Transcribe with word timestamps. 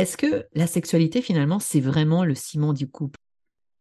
Est-ce 0.00 0.16
que 0.16 0.46
la 0.54 0.66
sexualité, 0.66 1.20
finalement, 1.20 1.58
c'est 1.58 1.78
vraiment 1.78 2.24
le 2.24 2.34
ciment 2.34 2.72
du 2.72 2.88
couple? 2.88 3.18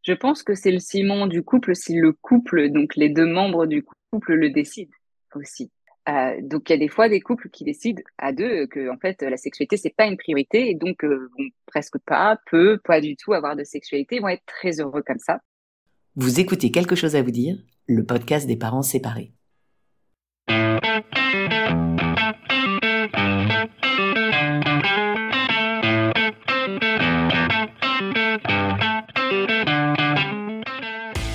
Je 0.03 0.11
pense 0.11 0.43
que 0.43 0.53
c'est 0.53 0.69
le 0.69 0.79
ciment 0.79 1.27
du 1.27 1.43
couple 1.43 1.73
si 1.77 1.95
le 1.95 2.11
couple, 2.11 2.71
donc 2.71 2.97
les 2.97 3.07
deux 3.07 3.25
membres 3.25 3.65
du 3.65 3.85
couple, 4.11 4.33
le 4.33 4.49
décident 4.49 4.91
aussi. 5.33 5.71
Euh, 6.09 6.35
donc 6.41 6.69
il 6.69 6.73
y 6.73 6.75
a 6.75 6.77
des 6.77 6.89
fois 6.89 7.07
des 7.07 7.21
couples 7.21 7.49
qui 7.49 7.63
décident 7.63 8.01
à 8.17 8.33
deux 8.33 8.67
que 8.67 8.89
en 8.89 8.97
fait 8.97 9.21
la 9.21 9.37
sexualité 9.37 9.77
c'est 9.77 9.93
pas 9.95 10.07
une 10.07 10.17
priorité 10.17 10.69
et 10.69 10.75
donc 10.75 11.03
euh, 11.03 11.29
vont 11.37 11.45
presque 11.67 11.97
pas, 12.05 12.37
peu, 12.49 12.79
pas 12.83 12.99
du 12.99 13.15
tout 13.15 13.31
avoir 13.31 13.55
de 13.55 13.63
sexualité, 13.63 14.19
vont 14.19 14.27
être 14.27 14.45
très 14.45 14.81
heureux 14.81 15.03
comme 15.05 15.19
ça. 15.19 15.39
Vous 16.15 16.41
écoutez 16.41 16.69
quelque 16.69 16.95
chose 16.95 17.15
à 17.15 17.21
vous 17.21 17.31
dire, 17.31 17.57
le 17.87 18.05
podcast 18.05 18.45
des 18.45 18.57
parents 18.57 18.81
séparés. 18.81 19.31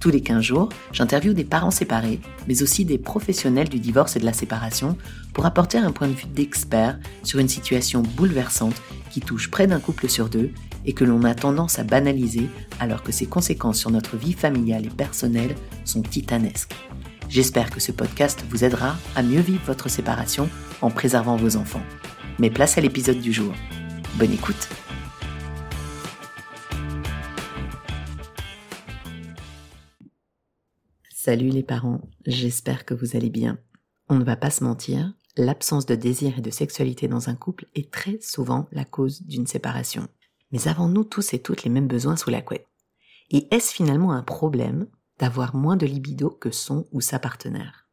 Tous 0.00 0.10
les 0.10 0.20
15 0.20 0.42
jours, 0.42 0.68
j'interviewe 0.92 1.34
des 1.34 1.44
parents 1.44 1.72
séparés, 1.72 2.20
mais 2.46 2.62
aussi 2.62 2.84
des 2.84 2.98
professionnels 2.98 3.68
du 3.68 3.80
divorce 3.80 4.14
et 4.14 4.20
de 4.20 4.24
la 4.24 4.32
séparation 4.32 4.96
pour 5.32 5.44
apporter 5.44 5.78
un 5.78 5.90
point 5.90 6.06
de 6.06 6.12
vue 6.12 6.26
d'expert 6.26 6.98
sur 7.24 7.40
une 7.40 7.48
situation 7.48 8.02
bouleversante 8.02 8.80
qui 9.10 9.20
touche 9.20 9.50
près 9.50 9.66
d'un 9.66 9.80
couple 9.80 10.08
sur 10.08 10.28
deux 10.28 10.50
et 10.86 10.92
que 10.92 11.04
l'on 11.04 11.24
a 11.24 11.34
tendance 11.34 11.78
à 11.80 11.84
banaliser 11.84 12.48
alors 12.78 13.02
que 13.02 13.10
ses 13.10 13.26
conséquences 13.26 13.78
sur 13.78 13.90
notre 13.90 14.16
vie 14.16 14.32
familiale 14.34 14.86
et 14.86 14.90
personnelle 14.90 15.54
sont 15.84 16.02
titanesques. 16.02 16.74
J'espère 17.28 17.70
que 17.70 17.80
ce 17.80 17.92
podcast 17.92 18.44
vous 18.48 18.64
aidera 18.64 18.96
à 19.16 19.22
mieux 19.22 19.40
vivre 19.40 19.62
votre 19.66 19.90
séparation 19.90 20.48
en 20.80 20.90
préservant 20.90 21.36
vos 21.36 21.56
enfants. 21.56 21.82
Mais 22.38 22.50
place 22.50 22.78
à 22.78 22.80
l'épisode 22.80 23.20
du 23.20 23.32
jour. 23.32 23.52
Bonne 24.14 24.32
écoute 24.32 24.68
Salut 31.28 31.50
les 31.50 31.62
parents, 31.62 32.00
j'espère 32.24 32.86
que 32.86 32.94
vous 32.94 33.14
allez 33.14 33.28
bien. 33.28 33.58
On 34.08 34.14
ne 34.14 34.24
va 34.24 34.34
pas 34.34 34.48
se 34.48 34.64
mentir, 34.64 35.12
l'absence 35.36 35.84
de 35.84 35.94
désir 35.94 36.38
et 36.38 36.40
de 36.40 36.48
sexualité 36.48 37.06
dans 37.06 37.28
un 37.28 37.34
couple 37.34 37.66
est 37.74 37.92
très 37.92 38.18
souvent 38.22 38.66
la 38.72 38.86
cause 38.86 39.20
d'une 39.24 39.46
séparation. 39.46 40.08
Mais 40.52 40.68
avons-nous 40.68 41.04
tous 41.04 41.34
et 41.34 41.38
toutes 41.38 41.64
les 41.64 41.70
mêmes 41.70 41.86
besoins 41.86 42.16
sous 42.16 42.30
la 42.30 42.40
couette? 42.40 42.66
Et 43.28 43.46
est-ce 43.54 43.74
finalement 43.74 44.12
un 44.12 44.22
problème 44.22 44.86
d'avoir 45.18 45.54
moins 45.54 45.76
de 45.76 45.84
libido 45.84 46.30
que 46.30 46.50
son 46.50 46.88
ou 46.92 47.02
sa 47.02 47.18
partenaire? 47.18 47.90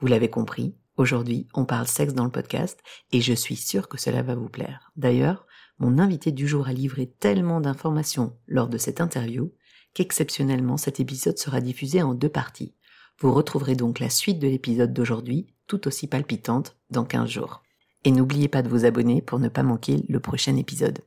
Vous 0.00 0.06
l'avez 0.06 0.30
compris, 0.30 0.74
aujourd'hui 0.96 1.48
on 1.52 1.66
parle 1.66 1.86
sexe 1.86 2.14
dans 2.14 2.24
le 2.24 2.30
podcast 2.30 2.80
et 3.12 3.20
je 3.20 3.34
suis 3.34 3.56
sûre 3.56 3.86
que 3.86 4.00
cela 4.00 4.22
va 4.22 4.34
vous 4.34 4.48
plaire. 4.48 4.92
D'ailleurs, 4.96 5.46
mon 5.78 5.98
invité 5.98 6.32
du 6.32 6.48
jour 6.48 6.68
a 6.68 6.72
livré 6.72 7.06
tellement 7.20 7.60
d'informations 7.60 8.34
lors 8.46 8.68
de 8.68 8.78
cette 8.78 9.02
interview 9.02 9.52
qu'exceptionnellement 9.96 10.76
cet 10.76 11.00
épisode 11.00 11.38
sera 11.38 11.62
diffusé 11.62 12.02
en 12.02 12.12
deux 12.12 12.28
parties. 12.28 12.74
Vous 13.18 13.32
retrouverez 13.32 13.76
donc 13.76 13.98
la 13.98 14.10
suite 14.10 14.38
de 14.38 14.46
l'épisode 14.46 14.92
d'aujourd'hui, 14.92 15.46
tout 15.66 15.88
aussi 15.88 16.06
palpitante, 16.06 16.76
dans 16.90 17.06
15 17.06 17.30
jours. 17.30 17.62
Et 18.04 18.10
n'oubliez 18.10 18.48
pas 18.48 18.60
de 18.60 18.68
vous 18.68 18.84
abonner 18.84 19.22
pour 19.22 19.38
ne 19.38 19.48
pas 19.48 19.62
manquer 19.62 20.04
le 20.06 20.20
prochain 20.20 20.54
épisode. 20.56 20.98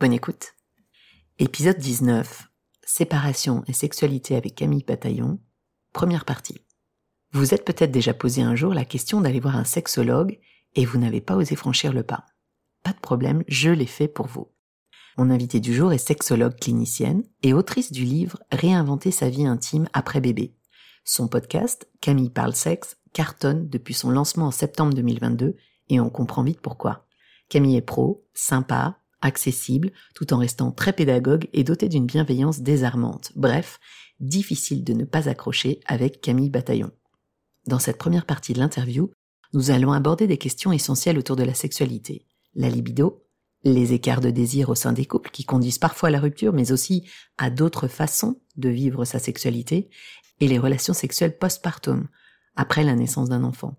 Bonne 0.00 0.12
écoute. 0.12 0.54
Épisode 1.38 1.78
19. 1.78 2.48
Séparation 2.84 3.62
et 3.68 3.72
sexualité 3.72 4.34
avec 4.34 4.56
Camille 4.56 4.84
Bataillon. 4.84 5.38
Première 5.92 6.24
partie. 6.24 6.66
Vous 7.30 7.54
êtes 7.54 7.64
peut-être 7.64 7.92
déjà 7.92 8.12
posé 8.12 8.42
un 8.42 8.56
jour 8.56 8.74
la 8.74 8.84
question 8.84 9.20
d'aller 9.20 9.40
voir 9.40 9.56
un 9.56 9.64
sexologue 9.64 10.40
et 10.74 10.84
vous 10.84 10.98
n'avez 10.98 11.20
pas 11.20 11.36
osé 11.36 11.54
franchir 11.54 11.92
le 11.92 12.02
pas. 12.02 12.26
Pas 12.82 12.92
de 12.92 12.98
problème, 12.98 13.44
je 13.46 13.70
l'ai 13.70 13.86
fait 13.86 14.08
pour 14.08 14.26
vous. 14.26 14.50
Mon 15.18 15.30
invité 15.30 15.60
du 15.60 15.74
jour 15.74 15.94
est 15.94 15.98
sexologue 15.98 16.58
clinicienne 16.60 17.22
et 17.42 17.54
autrice 17.54 17.90
du 17.90 18.04
livre 18.04 18.38
Réinventer 18.52 19.10
sa 19.10 19.30
vie 19.30 19.46
intime 19.46 19.88
après 19.94 20.20
bébé. 20.20 20.54
Son 21.06 21.26
podcast, 21.26 21.88
Camille 22.02 22.28
parle 22.28 22.54
sexe, 22.54 22.98
cartonne 23.14 23.66
depuis 23.70 23.94
son 23.94 24.10
lancement 24.10 24.48
en 24.48 24.50
septembre 24.50 24.92
2022 24.92 25.56
et 25.88 26.00
on 26.00 26.10
comprend 26.10 26.42
vite 26.42 26.60
pourquoi. 26.60 27.06
Camille 27.48 27.76
est 27.76 27.82
pro, 27.82 28.26
sympa, 28.34 28.98
accessible, 29.22 29.90
tout 30.14 30.34
en 30.34 30.38
restant 30.38 30.70
très 30.70 30.92
pédagogue 30.92 31.48
et 31.54 31.64
dotée 31.64 31.88
d'une 31.88 32.04
bienveillance 32.04 32.60
désarmante. 32.60 33.32
Bref, 33.36 33.80
difficile 34.20 34.84
de 34.84 34.92
ne 34.92 35.04
pas 35.04 35.30
accrocher 35.30 35.80
avec 35.86 36.20
Camille 36.20 36.50
Bataillon. 36.50 36.90
Dans 37.66 37.78
cette 37.78 37.98
première 37.98 38.26
partie 38.26 38.52
de 38.52 38.58
l'interview, 38.58 39.10
nous 39.54 39.70
allons 39.70 39.92
aborder 39.92 40.26
des 40.26 40.36
questions 40.36 40.72
essentielles 40.72 41.18
autour 41.18 41.36
de 41.36 41.44
la 41.44 41.54
sexualité. 41.54 42.26
La 42.54 42.68
libido, 42.68 43.25
les 43.72 43.92
écarts 43.92 44.20
de 44.20 44.30
désir 44.30 44.68
au 44.68 44.74
sein 44.74 44.92
des 44.92 45.06
couples 45.06 45.30
qui 45.30 45.44
conduisent 45.44 45.78
parfois 45.78 46.08
à 46.08 46.12
la 46.12 46.20
rupture, 46.20 46.52
mais 46.52 46.72
aussi 46.72 47.04
à 47.38 47.50
d'autres 47.50 47.88
façons 47.88 48.40
de 48.56 48.68
vivre 48.68 49.04
sa 49.04 49.18
sexualité, 49.18 49.90
et 50.40 50.48
les 50.48 50.58
relations 50.58 50.94
sexuelles 50.94 51.36
postpartum, 51.36 52.08
après 52.54 52.84
la 52.84 52.94
naissance 52.94 53.28
d'un 53.28 53.44
enfant. 53.44 53.76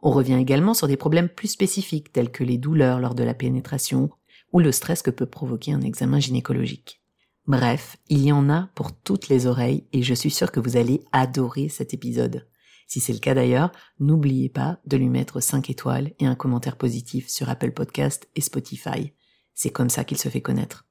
On 0.00 0.10
revient 0.10 0.38
également 0.40 0.74
sur 0.74 0.86
des 0.86 0.96
problèmes 0.96 1.28
plus 1.28 1.48
spécifiques 1.48 2.12
tels 2.12 2.30
que 2.30 2.44
les 2.44 2.58
douleurs 2.58 3.00
lors 3.00 3.14
de 3.14 3.24
la 3.24 3.34
pénétration 3.34 4.10
ou 4.52 4.60
le 4.60 4.72
stress 4.72 5.02
que 5.02 5.10
peut 5.10 5.26
provoquer 5.26 5.72
un 5.72 5.82
examen 5.82 6.20
gynécologique. 6.20 7.02
Bref, 7.46 7.96
il 8.08 8.24
y 8.24 8.32
en 8.32 8.48
a 8.48 8.70
pour 8.74 8.92
toutes 8.92 9.28
les 9.28 9.46
oreilles 9.46 9.84
et 9.92 10.02
je 10.02 10.14
suis 10.14 10.30
sûre 10.30 10.52
que 10.52 10.60
vous 10.60 10.76
allez 10.76 11.02
adorer 11.12 11.68
cet 11.68 11.94
épisode. 11.94 12.46
Si 12.86 13.00
c'est 13.00 13.12
le 13.12 13.18
cas 13.18 13.34
d'ailleurs, 13.34 13.72
n'oubliez 14.00 14.48
pas 14.48 14.78
de 14.86 14.96
lui 14.96 15.08
mettre 15.08 15.40
5 15.40 15.68
étoiles 15.68 16.12
et 16.18 16.26
un 16.26 16.34
commentaire 16.34 16.76
positif 16.76 17.28
sur 17.28 17.50
Apple 17.50 17.72
Podcast 17.72 18.28
et 18.34 18.40
Spotify. 18.40 19.12
C'est 19.60 19.70
comme 19.70 19.90
ça 19.90 20.04
qu'il 20.04 20.18
se 20.18 20.28
fait 20.28 20.40
connaître. 20.40 20.86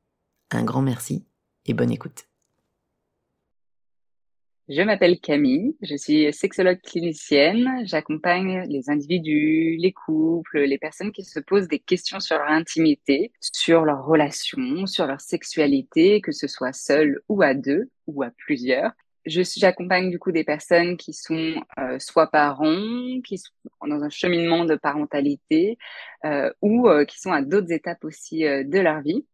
Un 0.52 0.66
grand 0.66 0.82
merci 0.82 1.26
et 1.68 1.74
bonne 1.74 1.90
écoute. 1.90 2.26
Je 4.68 4.82
m'appelle 4.82 5.22
Camille, 5.22 5.78
je 5.82 5.96
suis 5.96 6.34
sexologue 6.34 6.82
clinicienne. 6.82 7.86
J'accompagne 7.86 8.68
les 8.68 8.90
individus, 8.90 9.78
les 9.80 9.94
couples, 9.94 10.60
les 10.60 10.78
personnes 10.78 11.14
qui 11.14 11.24
se 11.24 11.40
posent 11.40 11.70
des 11.70 11.80
questions 11.80 12.20
sur 12.20 12.36
leur 12.40 12.50
intimité, 12.50 13.32
sur 13.40 13.86
leurs 13.86 14.04
relations, 14.04 14.86
sur 14.86 15.08
leur 15.08 15.22
sexualité, 15.22 16.20
que 16.20 16.34
ce 16.34 16.50
soit 16.50 16.74
seul 16.74 17.22
ou 17.30 17.42
à 17.42 17.54
deux 17.54 17.90
ou 18.06 18.22
à 18.22 18.32
plusieurs. 18.32 18.92
J'accompagne 19.28 20.10
du 20.10 20.20
coup 20.20 20.32
des 20.32 20.46
personnes 20.46 20.96
qui 20.96 21.12
sont 21.12 21.56
euh, 21.80 22.00
soit 22.00 22.32
parents, 22.32 23.20
qui 23.26 23.38
sont 23.38 23.52
dans 23.86 24.02
un 24.02 24.10
cheminement 24.10 24.64
de 24.64 24.76
parentalité 24.76 25.78
euh, 26.24 26.52
ou 26.62 26.88
euh, 26.88 27.04
qui 27.04 27.20
sont 27.20 27.34
à 27.34 27.42
d'autres 27.42 27.72
étapes 27.72 28.06
aussi 28.06 28.40
de 28.40 28.80
leur 28.80 29.02
vie. 29.02 29.26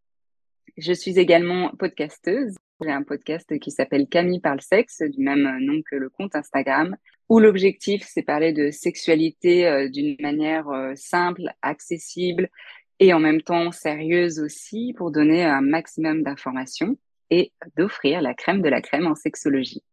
Je 0.78 0.94
suis 0.94 1.20
également 1.20 1.70
podcasteuse. 1.78 2.56
J'ai 2.82 2.92
un 2.92 3.04
podcast 3.04 3.60
qui 3.60 3.70
s'appelle 3.70 4.08
Camille 4.08 4.42
parle 4.42 4.62
sexe, 4.62 5.04
du 5.04 5.22
même 5.22 5.60
nom 5.60 5.82
que 5.90 5.96
le 5.96 6.10
compte 6.10 6.36
Instagram, 6.36 6.98
où 7.30 7.40
l'objectif, 7.40 8.04
c'est 8.06 8.24
parler 8.24 8.52
de 8.52 8.72
sexualité 8.72 9.88
d'une 9.90 10.18
manière 10.20 10.66
simple, 10.96 11.44
accessible 11.62 12.50
et 13.00 13.14
en 13.14 13.20
même 13.20 13.42
temps 13.42 13.72
sérieuse 13.72 14.40
aussi 14.40 14.94
pour 14.98 15.12
donner 15.12 15.44
un 15.46 15.62
maximum 15.62 16.24
d'informations 16.24 16.98
d'offrir 17.78 18.22
la 18.22 18.34
crème 18.34 18.62
de 18.62 18.70
la 18.70 18.82
crème 18.82 19.08
en 19.08 19.16
sexologie. 19.16 19.84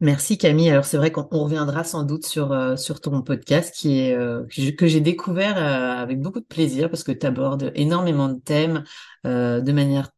Merci 0.00 0.38
Camille. 0.38 0.70
Alors 0.70 0.86
c'est 0.86 0.96
vrai 0.96 1.12
qu'on 1.12 1.26
reviendra 1.28 1.84
sans 1.84 2.04
doute 2.04 2.24
sur 2.24 2.52
euh, 2.52 2.76
sur 2.76 3.02
ton 3.02 3.20
podcast 3.20 3.74
qui 3.74 4.00
est 4.00 4.14
euh, 4.14 4.46
que 4.78 4.86
j'ai 4.86 5.00
découvert 5.00 5.58
euh, 5.58 6.02
avec 6.02 6.20
beaucoup 6.20 6.40
de 6.40 6.46
plaisir 6.46 6.88
parce 6.88 7.04
que 7.04 7.12
tu 7.12 7.26
abordes 7.26 7.70
énormément 7.74 8.30
de 8.30 8.40
thèmes 8.40 8.84
de 9.24 9.72
manière 9.72 10.10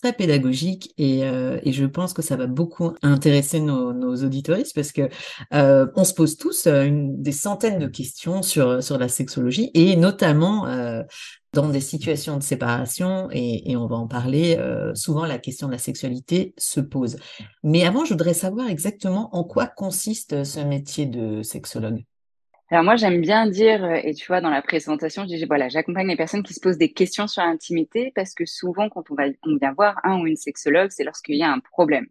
très 0.00 0.12
pédagogique 0.12 0.92
et, 0.98 1.20
et 1.20 1.72
je 1.72 1.84
pense 1.84 2.12
que 2.12 2.22
ça 2.22 2.36
va 2.36 2.46
beaucoup 2.46 2.92
intéresser 3.02 3.60
nos, 3.60 4.16
auditoristes 4.24 4.74
parce 4.74 4.92
que 4.92 5.08
on 5.50 6.04
se 6.04 6.14
pose 6.14 6.36
tous 6.36 6.66
une, 6.66 7.20
des 7.22 7.32
centaines 7.32 7.78
de 7.78 7.86
questions 7.86 8.42
sur 8.42 8.82
sur 8.82 8.98
la 8.98 9.08
sexologie 9.08 9.70
et 9.74 9.96
notamment 9.96 10.66
dans 11.52 11.68
des 11.68 11.80
situations 11.80 12.36
de 12.36 12.42
séparation, 12.42 13.28
et, 13.32 13.76
on 13.76 13.86
va 13.86 13.96
en 13.96 14.06
parler, 14.06 14.56
euh, 14.58 14.94
souvent 14.94 15.24
la 15.24 15.38
question 15.38 15.66
de 15.66 15.72
la 15.72 15.78
sexualité 15.78 16.54
se 16.58 16.80
pose. 16.80 17.16
Mais 17.62 17.86
avant, 17.86 18.04
je 18.04 18.10
voudrais 18.10 18.34
savoir 18.34 18.68
exactement 18.68 19.34
en 19.34 19.44
quoi 19.44 19.66
consiste 19.66 20.44
ce 20.44 20.60
métier 20.60 21.06
de 21.06 21.42
sexologue. 21.42 22.04
Alors 22.70 22.84
moi, 22.84 22.96
j'aime 22.96 23.20
bien 23.22 23.46
dire, 23.46 23.82
et 24.04 24.12
tu 24.12 24.26
vois, 24.26 24.42
dans 24.42 24.50
la 24.50 24.60
présentation, 24.60 25.22
je 25.22 25.28
dis, 25.28 25.44
voilà, 25.46 25.68
j'accompagne 25.70 26.06
les 26.06 26.16
personnes 26.16 26.42
qui 26.42 26.52
se 26.52 26.60
posent 26.60 26.76
des 26.76 26.92
questions 26.92 27.26
sur 27.26 27.42
l'intimité, 27.42 28.12
parce 28.14 28.34
que 28.34 28.44
souvent, 28.44 28.90
quand 28.90 29.10
on, 29.10 29.14
va, 29.14 29.24
on 29.42 29.56
vient 29.56 29.72
voir 29.72 29.98
un 30.04 30.20
ou 30.20 30.26
une 30.26 30.36
sexologue, 30.36 30.90
c'est 30.90 31.04
lorsqu'il 31.04 31.36
y 31.36 31.42
a 31.42 31.50
un 31.50 31.60
problème. 31.60 32.06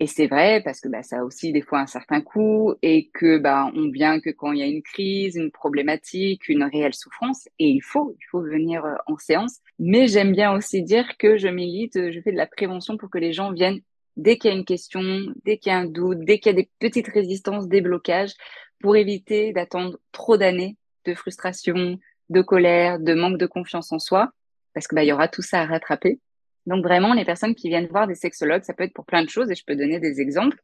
Et 0.00 0.06
c'est 0.06 0.26
vrai 0.26 0.62
parce 0.64 0.80
que 0.80 0.88
bah, 0.88 1.02
ça 1.02 1.18
a 1.20 1.24
aussi 1.24 1.52
des 1.52 1.60
fois 1.60 1.80
un 1.80 1.86
certain 1.86 2.22
coût 2.22 2.74
et 2.80 3.10
que 3.12 3.36
bah, 3.36 3.70
on 3.74 3.90
vient 3.90 4.18
que 4.18 4.30
quand 4.30 4.52
il 4.52 4.60
y 4.60 4.62
a 4.62 4.66
une 4.66 4.82
crise, 4.82 5.36
une 5.36 5.50
problématique, 5.50 6.48
une 6.48 6.64
réelle 6.64 6.94
souffrance. 6.94 7.48
Et 7.58 7.68
il 7.68 7.82
faut, 7.82 8.16
il 8.18 8.24
faut 8.30 8.40
venir 8.40 8.82
euh, 8.86 8.94
en 9.06 9.18
séance. 9.18 9.58
Mais 9.78 10.06
j'aime 10.06 10.32
bien 10.32 10.54
aussi 10.56 10.82
dire 10.82 11.18
que 11.18 11.36
je 11.36 11.48
milite, 11.48 12.10
je 12.10 12.20
fais 12.22 12.32
de 12.32 12.38
la 12.38 12.46
prévention 12.46 12.96
pour 12.96 13.10
que 13.10 13.18
les 13.18 13.34
gens 13.34 13.52
viennent 13.52 13.80
dès 14.20 14.36
qu'il 14.36 14.50
y 14.50 14.54
a 14.54 14.56
une 14.56 14.64
question, 14.64 15.02
dès 15.44 15.58
qu'il 15.58 15.72
y 15.72 15.74
a 15.74 15.78
un 15.78 15.86
doute, 15.86 16.20
dès 16.20 16.38
qu'il 16.38 16.52
y 16.52 16.54
a 16.54 16.62
des 16.62 16.70
petites 16.78 17.08
résistances, 17.08 17.68
des 17.68 17.80
blocages, 17.80 18.34
pour 18.80 18.96
éviter 18.96 19.52
d'attendre 19.52 19.98
trop 20.12 20.36
d'années 20.36 20.76
de 21.06 21.14
frustration, 21.14 21.98
de 22.28 22.42
colère, 22.42 22.98
de 22.98 23.14
manque 23.14 23.38
de 23.38 23.46
confiance 23.46 23.92
en 23.92 23.98
soi, 23.98 24.30
parce 24.74 24.86
que 24.86 24.94
bah, 24.94 25.02
il 25.02 25.08
y 25.08 25.12
aura 25.12 25.28
tout 25.28 25.42
ça 25.42 25.60
à 25.60 25.66
rattraper. 25.66 26.20
Donc 26.66 26.84
vraiment, 26.84 27.14
les 27.14 27.24
personnes 27.24 27.54
qui 27.54 27.68
viennent 27.68 27.86
voir 27.86 28.06
des 28.06 28.14
sexologues, 28.14 28.62
ça 28.62 28.74
peut 28.74 28.84
être 28.84 28.92
pour 28.92 29.06
plein 29.06 29.24
de 29.24 29.28
choses 29.28 29.50
et 29.50 29.54
je 29.54 29.64
peux 29.66 29.74
donner 29.74 29.98
des 29.98 30.20
exemples. 30.20 30.58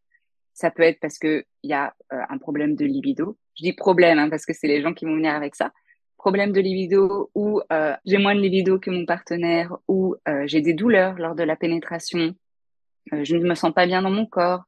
Ça 0.52 0.70
peut 0.70 0.82
être 0.82 1.00
parce 1.00 1.18
que 1.18 1.44
il 1.62 1.70
y 1.70 1.74
a 1.74 1.94
euh, 2.12 2.20
un 2.28 2.38
problème 2.38 2.76
de 2.76 2.84
libido. 2.84 3.36
Je 3.58 3.64
dis 3.64 3.72
problème 3.72 4.18
hein, 4.18 4.30
parce 4.30 4.46
que 4.46 4.52
c'est 4.52 4.68
les 4.68 4.82
gens 4.82 4.94
qui 4.94 5.06
vont 5.06 5.16
venir 5.16 5.34
avec 5.34 5.54
ça. 5.54 5.72
Problème 6.18 6.52
de 6.52 6.60
libido 6.60 7.30
ou 7.34 7.60
euh, 7.72 7.94
j'ai 8.04 8.18
moins 8.18 8.34
de 8.34 8.40
libido 8.40 8.78
que 8.78 8.90
mon 8.90 9.06
partenaire 9.06 9.76
ou 9.88 10.16
euh, 10.28 10.42
j'ai 10.46 10.60
des 10.60 10.74
douleurs 10.74 11.18
lors 11.18 11.34
de 11.34 11.42
la 11.42 11.56
pénétration. 11.56 12.34
Je 13.12 13.36
ne 13.36 13.46
me 13.46 13.54
sens 13.54 13.72
pas 13.72 13.86
bien 13.86 14.02
dans 14.02 14.10
mon 14.10 14.26
corps. 14.26 14.64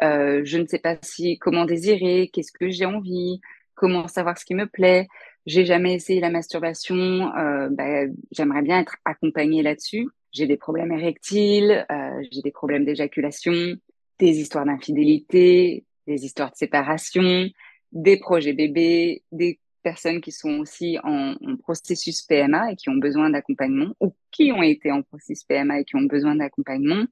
je 0.00 0.56
ne 0.58 0.66
sais 0.66 0.78
pas 0.78 0.96
si 1.02 1.38
comment 1.38 1.64
désirer, 1.64 2.30
qu'est-ce 2.32 2.52
que 2.52 2.70
j'ai 2.70 2.86
envie, 2.86 3.40
comment 3.74 4.08
savoir 4.08 4.38
ce 4.38 4.44
qui 4.44 4.54
me 4.54 4.66
plaît. 4.66 5.08
J'ai 5.46 5.64
jamais 5.64 5.94
essayé 5.94 6.20
la 6.20 6.30
masturbation. 6.30 7.30
Bah, 7.70 8.06
j'aimerais 8.30 8.62
bien 8.62 8.80
être 8.80 8.96
accompagnée 9.04 9.62
là-dessus 9.62 10.08
j'ai 10.32 10.46
des 10.46 10.56
problèmes 10.56 10.92
érectiles, 10.92 11.86
euh, 11.90 12.22
j'ai 12.30 12.42
des 12.42 12.50
problèmes 12.50 12.84
d'éjaculation, 12.84 13.52
des 14.18 14.38
histoires 14.38 14.64
d'infidélité, 14.64 15.84
des 16.06 16.24
histoires 16.24 16.50
de 16.50 16.56
séparation, 16.56 17.48
des 17.92 18.18
projets 18.18 18.52
bébés, 18.52 19.22
des 19.32 19.58
personnes 19.82 20.20
qui 20.20 20.30
sont 20.30 20.58
aussi 20.58 20.98
en 21.02 21.34
processus 21.62 22.22
PMA 22.22 22.72
et 22.72 22.76
qui 22.76 22.90
ont 22.90 22.96
besoin 22.96 23.30
d'accompagnement 23.30 23.94
ou 23.98 24.14
qui 24.30 24.52
ont 24.52 24.62
été 24.62 24.92
en 24.92 25.02
processus 25.02 25.44
PMA 25.44 25.80
et 25.80 25.84
qui 25.84 25.96
ont 25.96 26.02
besoin 26.02 26.36
d'accompagnement. 26.36 27.04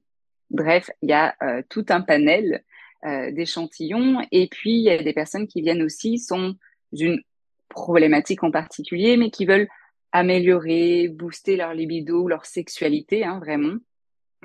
Bref, 0.51 0.89
il 1.01 1.09
y 1.09 1.13
a 1.13 1.35
euh, 1.43 1.61
tout 1.69 1.85
un 1.89 2.01
panel 2.01 2.63
euh, 3.05 3.31
d'échantillons. 3.31 4.19
Et 4.31 4.47
puis 4.47 4.71
il 4.71 4.81
y 4.81 4.89
a 4.89 5.01
des 5.01 5.13
personnes 5.13 5.47
qui 5.47 5.61
viennent 5.61 5.83
aussi 5.83 6.19
sont 6.19 6.55
d'une 6.91 7.21
problématique 7.69 8.43
en 8.43 8.51
particulier 8.51 9.15
mais 9.15 9.29
qui 9.29 9.45
veulent 9.45 9.69
améliorer, 10.11 11.07
booster 11.07 11.55
leur 11.55 11.73
libido, 11.73 12.27
leur 12.27 12.45
sexualité, 12.45 13.23
hein, 13.23 13.39
vraiment, 13.39 13.75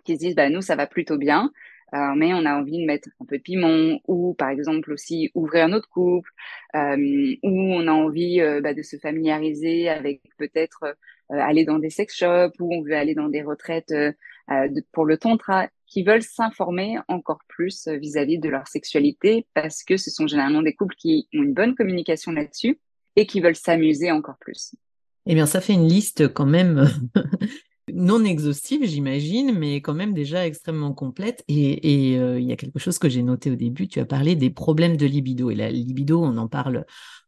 qui 0.04 0.14
se 0.14 0.18
disent, 0.18 0.34
bah, 0.34 0.50
nous, 0.50 0.60
ça 0.60 0.76
va 0.76 0.86
plutôt 0.86 1.16
bien, 1.16 1.50
euh, 1.94 2.12
mais 2.14 2.34
on 2.34 2.44
a 2.44 2.54
envie 2.54 2.82
de 2.82 2.86
mettre 2.86 3.08
un 3.18 3.24
peu 3.24 3.38
de 3.38 3.42
piment, 3.42 3.98
ou 4.06 4.34
par 4.34 4.50
exemple 4.50 4.92
aussi 4.92 5.30
ouvrir 5.34 5.68
notre 5.68 5.88
couple, 5.88 6.30
euh, 6.74 7.34
ou 7.42 7.50
on 7.50 7.88
a 7.88 7.92
envie 7.92 8.42
bah, 8.62 8.74
de 8.74 8.82
se 8.82 8.98
familiariser 8.98 9.88
avec 9.88 10.20
peut-être 10.36 10.96
aller 11.30 11.64
dans 11.64 11.78
des 11.78 11.88
sex 11.88 12.14
shops, 12.14 12.60
ou 12.60 12.74
on 12.74 12.82
veut 12.82 12.94
aller 12.94 13.14
dans 13.14 13.30
des 13.30 13.42
retraites 13.42 13.94
pour 14.92 15.06
le 15.06 15.16
tantra, 15.16 15.68
qui 15.86 16.02
veulent 16.02 16.22
s'informer 16.22 16.98
encore 17.08 17.40
plus 17.48 17.88
vis-à-vis 17.88 18.36
-vis 18.36 18.40
de 18.40 18.48
leur 18.48 18.66
sexualité, 18.68 19.46
parce 19.54 19.82
que 19.82 19.96
ce 19.96 20.10
sont 20.10 20.26
généralement 20.26 20.62
des 20.62 20.74
couples 20.74 20.96
qui 20.96 21.28
ont 21.34 21.42
une 21.42 21.54
bonne 21.54 21.74
communication 21.74 22.32
là-dessus 22.32 22.78
et 23.16 23.26
qui 23.26 23.40
veulent 23.40 23.56
s'amuser 23.56 24.10
encore 24.10 24.38
plus. 24.38 24.74
Eh 25.26 25.34
bien, 25.34 25.46
ça 25.46 25.60
fait 25.60 25.72
une 25.72 25.88
liste 25.88 26.32
quand 26.32 26.46
même 26.46 26.88
non 27.92 28.24
exhaustive, 28.24 28.84
j'imagine, 28.84 29.56
mais 29.58 29.80
quand 29.80 29.94
même 29.94 30.14
déjà 30.14 30.46
extrêmement 30.46 30.92
complète. 30.92 31.44
Et, 31.48 32.18
euh, 32.18 32.38
il 32.38 32.46
y 32.46 32.52
a 32.52 32.56
quelque 32.56 32.78
chose 32.78 32.98
que 32.98 33.08
j'ai 33.08 33.22
noté 33.22 33.50
au 33.50 33.56
début. 33.56 33.88
Tu 33.88 34.00
as 34.00 34.04
parlé 34.04 34.36
des 34.36 34.50
problèmes 34.50 34.96
de 34.96 35.06
libido. 35.06 35.50
Et 35.50 35.54
la 35.54 35.70
libido, 35.70 36.22
on 36.22 36.36
en 36.36 36.48
parle 36.48 36.84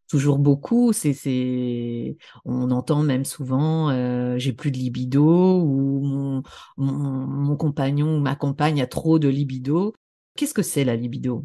toujours 0.09 0.39
beaucoup. 0.39 0.93
C'est, 0.93 2.17
on 2.45 2.71
entend 2.71 3.03
même 3.03 3.25
souvent, 3.25 3.91
euh, 3.91 4.39
j'ai 4.39 4.53
plus 4.53 4.71
de 4.71 4.79
libido 4.79 5.61
ou 5.61 6.01
mon, 6.03 6.43
mon 6.77 7.57
compagnon 7.57 8.17
ou 8.17 8.21
ma 8.21 8.37
compagne 8.37 8.81
a 8.83 8.87
trop 8.87 9.19
de 9.19 9.29
libido. 9.29 9.95
Qu'est-ce 10.37 10.55
que 10.55 10.63
c'est 10.63 10.85
la 10.85 10.97
libido? 10.97 11.45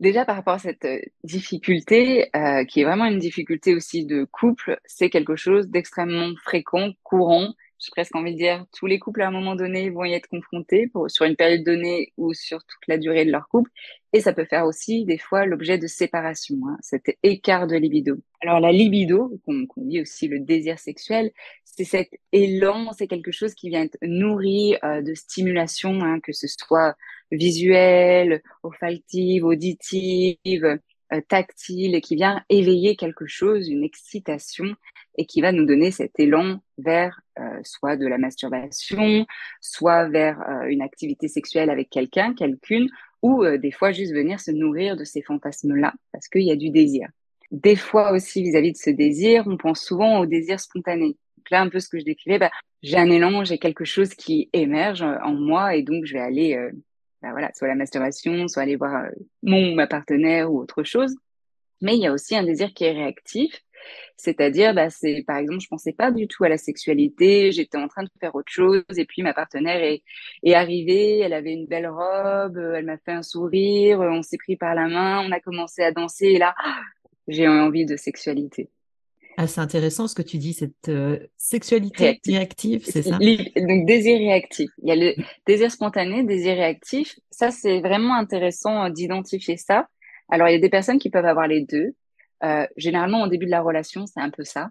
Déjà 0.00 0.24
par 0.24 0.34
rapport 0.34 0.54
à 0.54 0.58
cette 0.58 0.84
euh, 0.84 1.00
difficulté, 1.22 2.28
euh, 2.34 2.64
qui 2.64 2.80
est 2.80 2.84
vraiment 2.84 3.04
une 3.04 3.20
difficulté 3.20 3.72
aussi 3.72 4.04
de 4.04 4.24
couple, 4.24 4.80
c'est 4.84 5.10
quelque 5.10 5.36
chose 5.36 5.68
d'extrêmement 5.68 6.34
fréquent, 6.42 6.90
courant. 7.04 7.54
J'ai 7.82 7.90
presque 7.90 8.14
envie 8.14 8.32
de 8.32 8.38
dire, 8.38 8.64
tous 8.72 8.86
les 8.86 9.00
couples 9.00 9.22
à 9.22 9.26
un 9.26 9.32
moment 9.32 9.56
donné 9.56 9.90
vont 9.90 10.04
y 10.04 10.12
être 10.12 10.28
confrontés 10.28 10.88
sur 11.08 11.24
une 11.24 11.34
période 11.34 11.64
donnée 11.64 12.12
ou 12.16 12.32
sur 12.32 12.58
toute 12.64 12.86
la 12.86 12.96
durée 12.96 13.24
de 13.24 13.32
leur 13.32 13.48
couple. 13.48 13.70
Et 14.12 14.20
ça 14.20 14.32
peut 14.32 14.44
faire 14.44 14.66
aussi 14.66 15.04
des 15.04 15.18
fois 15.18 15.46
l'objet 15.46 15.78
de 15.78 15.88
séparation, 15.88 16.56
hein, 16.68 16.76
cet 16.80 17.16
écart 17.24 17.66
de 17.66 17.74
libido. 17.74 18.18
Alors 18.40 18.60
la 18.60 18.70
libido, 18.70 19.40
qu'on 19.44 19.66
dit 19.78 20.00
aussi 20.00 20.28
le 20.28 20.38
désir 20.38 20.78
sexuel, 20.78 21.32
c'est 21.64 21.84
cet 21.84 22.10
élan, 22.30 22.92
c'est 22.92 23.08
quelque 23.08 23.32
chose 23.32 23.52
qui 23.54 23.68
vient 23.68 23.82
être 23.82 23.98
nourri 24.02 24.76
euh, 24.84 25.02
de 25.02 25.14
stimulation, 25.14 26.02
hein, 26.02 26.20
que 26.20 26.32
ce 26.32 26.46
soit 26.46 26.94
visuelle, 27.32 28.42
olfactive, 28.62 29.44
auditive, 29.44 30.78
euh, 31.12 31.20
tactile, 31.28 31.96
et 31.96 32.00
qui 32.00 32.14
vient 32.14 32.44
éveiller 32.48 32.94
quelque 32.94 33.26
chose, 33.26 33.68
une 33.68 33.82
excitation, 33.82 34.76
et 35.16 35.26
qui 35.26 35.40
va 35.40 35.52
nous 35.52 35.66
donner 35.66 35.90
cet 35.90 36.18
élan 36.18 36.60
vers 36.78 37.20
euh, 37.38 37.60
soit 37.64 37.96
de 37.96 38.06
la 38.06 38.18
masturbation, 38.18 39.26
soit 39.60 40.08
vers 40.08 40.40
euh, 40.48 40.64
une 40.64 40.82
activité 40.82 41.28
sexuelle 41.28 41.70
avec 41.70 41.90
quelqu'un, 41.90 42.34
quelqu'une, 42.34 42.88
ou 43.22 43.46
des 43.46 43.70
fois 43.70 43.92
juste 43.92 44.12
venir 44.12 44.40
se 44.40 44.50
nourrir 44.50 44.96
de 44.96 45.04
ces 45.04 45.22
fantasmes-là, 45.22 45.94
parce 46.10 46.26
qu'il 46.26 46.42
y 46.42 46.50
a 46.50 46.56
du 46.56 46.70
désir. 46.70 47.08
Des 47.52 47.76
fois 47.76 48.10
aussi, 48.10 48.42
vis-à-vis 48.42 48.72
de 48.72 48.76
ce 48.76 48.90
désir, 48.90 49.44
on 49.46 49.56
pense 49.56 49.80
souvent 49.80 50.18
au 50.18 50.26
désir 50.26 50.58
spontané. 50.58 51.16
Donc 51.36 51.50
là, 51.52 51.60
un 51.60 51.68
peu 51.68 51.78
ce 51.78 51.88
que 51.88 52.00
je 52.00 52.04
décrivais, 52.04 52.40
bah, 52.40 52.50
j'ai 52.82 52.96
un 52.96 53.08
élan, 53.08 53.44
j'ai 53.44 53.58
quelque 53.58 53.84
chose 53.84 54.14
qui 54.14 54.50
émerge 54.52 55.02
en 55.02 55.34
moi, 55.34 55.76
et 55.76 55.82
donc 55.82 56.04
je 56.04 56.14
vais 56.14 56.20
aller 56.20 56.72
bah 57.22 57.30
voilà, 57.30 57.50
soit 57.54 57.68
la 57.68 57.76
masturbation, 57.76 58.48
soit 58.48 58.62
aller 58.62 58.76
voir 58.76 59.04
euh, 59.04 59.10
mon 59.42 59.74
ma 59.74 59.86
partenaire 59.86 60.52
ou 60.52 60.60
autre 60.60 60.82
chose. 60.82 61.14
Mais 61.80 61.96
il 61.96 62.02
y 62.02 62.06
a 62.06 62.12
aussi 62.12 62.36
un 62.36 62.42
désir 62.42 62.74
qui 62.74 62.84
est 62.84 62.92
réactif, 62.92 63.62
c'est-à-dire, 64.16 64.74
bah, 64.74 64.90
c'est 64.90 65.24
par 65.26 65.36
exemple, 65.38 65.60
je 65.60 65.68
pensais 65.68 65.92
pas 65.92 66.10
du 66.10 66.28
tout 66.28 66.44
à 66.44 66.48
la 66.48 66.58
sexualité, 66.58 67.52
j'étais 67.52 67.78
en 67.78 67.88
train 67.88 68.04
de 68.04 68.10
faire 68.20 68.34
autre 68.34 68.50
chose, 68.50 68.82
et 68.96 69.04
puis 69.04 69.22
ma 69.22 69.34
partenaire 69.34 69.82
est, 69.82 70.02
est 70.42 70.54
arrivée, 70.54 71.18
elle 71.18 71.32
avait 71.32 71.52
une 71.52 71.66
belle 71.66 71.88
robe, 71.88 72.56
euh, 72.56 72.74
elle 72.74 72.86
m'a 72.86 72.98
fait 72.98 73.12
un 73.12 73.22
sourire, 73.22 74.00
on 74.00 74.22
s'est 74.22 74.38
pris 74.38 74.56
par 74.56 74.74
la 74.74 74.88
main, 74.88 75.26
on 75.26 75.32
a 75.32 75.40
commencé 75.40 75.82
à 75.82 75.92
danser, 75.92 76.26
et 76.26 76.38
là, 76.38 76.54
j'ai 77.28 77.48
envie 77.48 77.86
de 77.86 77.96
sexualité. 77.96 78.70
Ah, 79.36 79.46
c'est 79.46 79.60
intéressant 79.60 80.08
ce 80.08 80.14
que 80.14 80.22
tu 80.22 80.36
dis, 80.36 80.52
cette 80.52 80.88
euh, 80.88 81.18
sexualité 81.36 82.20
réactive, 82.26 82.84
c'est 82.84 83.02
ça? 83.02 83.18
Donc 83.18 83.86
désir 83.86 84.18
réactif. 84.18 84.70
Il 84.82 84.88
y 84.88 84.92
a 84.92 84.96
le 84.96 85.14
désir 85.46 85.70
spontané, 85.70 86.22
désir 86.22 86.54
réactif. 86.54 87.18
Ça, 87.30 87.50
c'est 87.50 87.80
vraiment 87.80 88.14
intéressant 88.14 88.84
euh, 88.84 88.90
d'identifier 88.90 89.56
ça. 89.56 89.88
Alors, 90.28 90.48
il 90.48 90.52
y 90.52 90.56
a 90.56 90.60
des 90.60 90.68
personnes 90.68 90.98
qui 90.98 91.10
peuvent 91.10 91.24
avoir 91.24 91.46
les 91.46 91.62
deux. 91.62 91.94
Euh, 92.44 92.66
généralement, 92.76 93.22
au 93.22 93.28
début 93.28 93.46
de 93.46 93.50
la 93.50 93.60
relation, 93.60 94.06
c'est 94.06 94.20
un 94.20 94.30
peu 94.30 94.44
ça. 94.44 94.70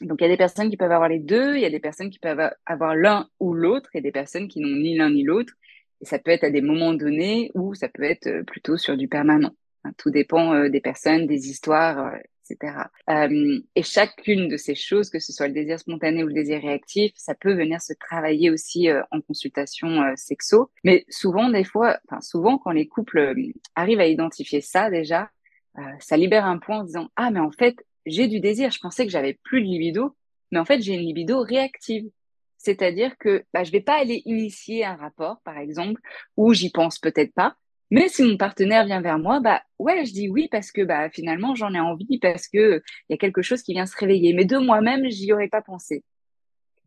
Donc, 0.00 0.20
il 0.20 0.24
y 0.24 0.26
a 0.26 0.30
des 0.30 0.36
personnes 0.36 0.70
qui 0.70 0.76
peuvent 0.76 0.92
avoir 0.92 1.08
les 1.08 1.18
deux, 1.18 1.56
il 1.56 1.60
y 1.60 1.64
a 1.64 1.70
des 1.70 1.80
personnes 1.80 2.10
qui 2.10 2.18
peuvent 2.18 2.50
avoir 2.66 2.94
l'un 2.94 3.28
ou 3.40 3.54
l'autre, 3.54 3.90
et 3.94 4.00
des 4.00 4.12
personnes 4.12 4.48
qui 4.48 4.60
n'ont 4.60 4.76
ni 4.76 4.96
l'un 4.96 5.10
ni 5.10 5.24
l'autre. 5.24 5.54
Et 6.00 6.04
ça 6.04 6.18
peut 6.18 6.30
être 6.30 6.44
à 6.44 6.50
des 6.50 6.60
moments 6.60 6.94
donnés 6.94 7.50
ou 7.54 7.74
ça 7.74 7.88
peut 7.88 8.04
être 8.04 8.42
plutôt 8.42 8.76
sur 8.76 8.96
du 8.96 9.08
permanent. 9.08 9.52
Hein, 9.84 9.92
tout 9.98 10.10
dépend 10.10 10.68
des 10.68 10.80
personnes, 10.80 11.26
des 11.26 11.48
histoires, 11.50 12.12
etc. 12.50 12.74
Euh, 13.10 13.60
et 13.74 13.82
chacune 13.82 14.48
de 14.48 14.56
ces 14.56 14.74
choses, 14.74 15.10
que 15.10 15.18
ce 15.18 15.32
soit 15.32 15.48
le 15.48 15.54
désir 15.54 15.78
spontané 15.78 16.22
ou 16.24 16.28
le 16.28 16.34
désir 16.34 16.60
réactif, 16.60 17.12
ça 17.16 17.34
peut 17.34 17.52
venir 17.52 17.80
se 17.80 17.92
travailler 17.92 18.50
aussi 18.50 18.88
euh, 18.88 19.02
en 19.10 19.20
consultation 19.20 20.02
euh, 20.02 20.12
sexo. 20.16 20.70
Mais 20.84 21.04
souvent, 21.08 21.48
des 21.48 21.64
fois, 21.64 21.98
enfin 22.08 22.20
souvent, 22.20 22.58
quand 22.58 22.70
les 22.70 22.88
couples 22.88 23.18
euh, 23.18 23.52
arrivent 23.74 24.00
à 24.00 24.06
identifier 24.06 24.60
ça 24.60 24.90
déjà, 24.90 25.30
euh, 25.78 25.82
ça 26.00 26.16
libère 26.16 26.46
un 26.46 26.58
point 26.58 26.80
en 26.80 26.84
disant 26.84 27.08
ah 27.16 27.30
mais 27.30 27.40
en 27.40 27.50
fait 27.50 27.76
j'ai 28.06 28.26
du 28.26 28.40
désir, 28.40 28.70
je 28.70 28.78
pensais 28.78 29.04
que 29.04 29.12
j'avais 29.12 29.38
plus 29.42 29.60
de 29.60 29.66
libido, 29.66 30.16
mais 30.50 30.58
en 30.58 30.64
fait 30.64 30.80
j'ai 30.80 30.94
une 30.94 31.06
libido 31.06 31.40
réactive. 31.40 32.08
C'est-à-dire 32.56 33.16
que 33.18 33.44
bah, 33.52 33.62
je 33.62 33.70
vais 33.70 33.80
pas 33.80 34.00
aller 34.00 34.22
initier 34.24 34.84
un 34.84 34.96
rapport, 34.96 35.40
par 35.44 35.58
exemple, 35.58 36.00
où 36.36 36.52
j'y 36.54 36.70
pense 36.70 36.98
peut-être 36.98 37.32
pas, 37.32 37.54
mais 37.90 38.08
si 38.08 38.22
mon 38.22 38.36
partenaire 38.36 38.84
vient 38.84 39.00
vers 39.00 39.18
moi, 39.18 39.40
bah 39.40 39.62
ouais, 39.78 40.04
je 40.04 40.12
dis 40.12 40.28
oui 40.28 40.48
parce 40.50 40.70
que 40.72 40.82
bah 40.82 41.08
finalement 41.10 41.54
j'en 41.54 41.72
ai 41.72 41.80
envie 41.80 42.18
parce 42.18 42.46
que 42.46 42.82
il 43.08 43.12
y 43.12 43.14
a 43.14 43.16
quelque 43.16 43.42
chose 43.42 43.62
qui 43.62 43.72
vient 43.72 43.86
se 43.86 43.96
réveiller. 43.96 44.34
Mais 44.34 44.44
de 44.44 44.58
moi-même, 44.58 45.08
j'y 45.08 45.32
aurais 45.32 45.48
pas 45.48 45.62
pensé. 45.62 46.04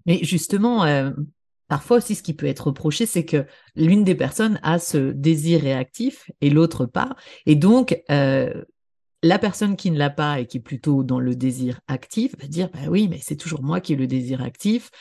Mais 0.05 0.19
justement, 0.23 0.83
euh, 0.85 1.11
parfois 1.71 1.99
aussi, 1.99 2.15
ce 2.15 2.21
qui 2.21 2.33
peut 2.33 2.47
être 2.47 2.67
reproché, 2.67 3.05
c'est 3.05 3.23
que 3.23 3.45
l'une 3.77 4.03
des 4.03 4.13
personnes 4.13 4.59
a 4.61 4.77
ce 4.77 5.13
désir 5.13 5.61
réactif 5.61 6.29
et 6.41 6.49
l'autre 6.49 6.85
pas, 6.85 7.15
et 7.45 7.55
donc 7.55 7.97
euh, 8.11 8.65
la 9.23 9.39
personne 9.39 9.77
qui 9.77 9.89
ne 9.89 9.97
l'a 9.97 10.09
pas 10.09 10.41
et 10.41 10.47
qui 10.47 10.57
est 10.57 10.61
plutôt 10.61 11.01
dans 11.03 11.21
le 11.21 11.33
désir 11.33 11.79
actif 11.87 12.35
va 12.41 12.49
dire 12.49 12.69
bah 12.73 12.89
oui, 12.89 13.07
mais 13.09 13.19
c'est 13.21 13.37
toujours 13.37 13.63
moi 13.63 13.79
qui 13.79 13.93
ai 13.93 13.95
le 13.95 14.05
désir 14.05 14.41
actif. 14.41 14.91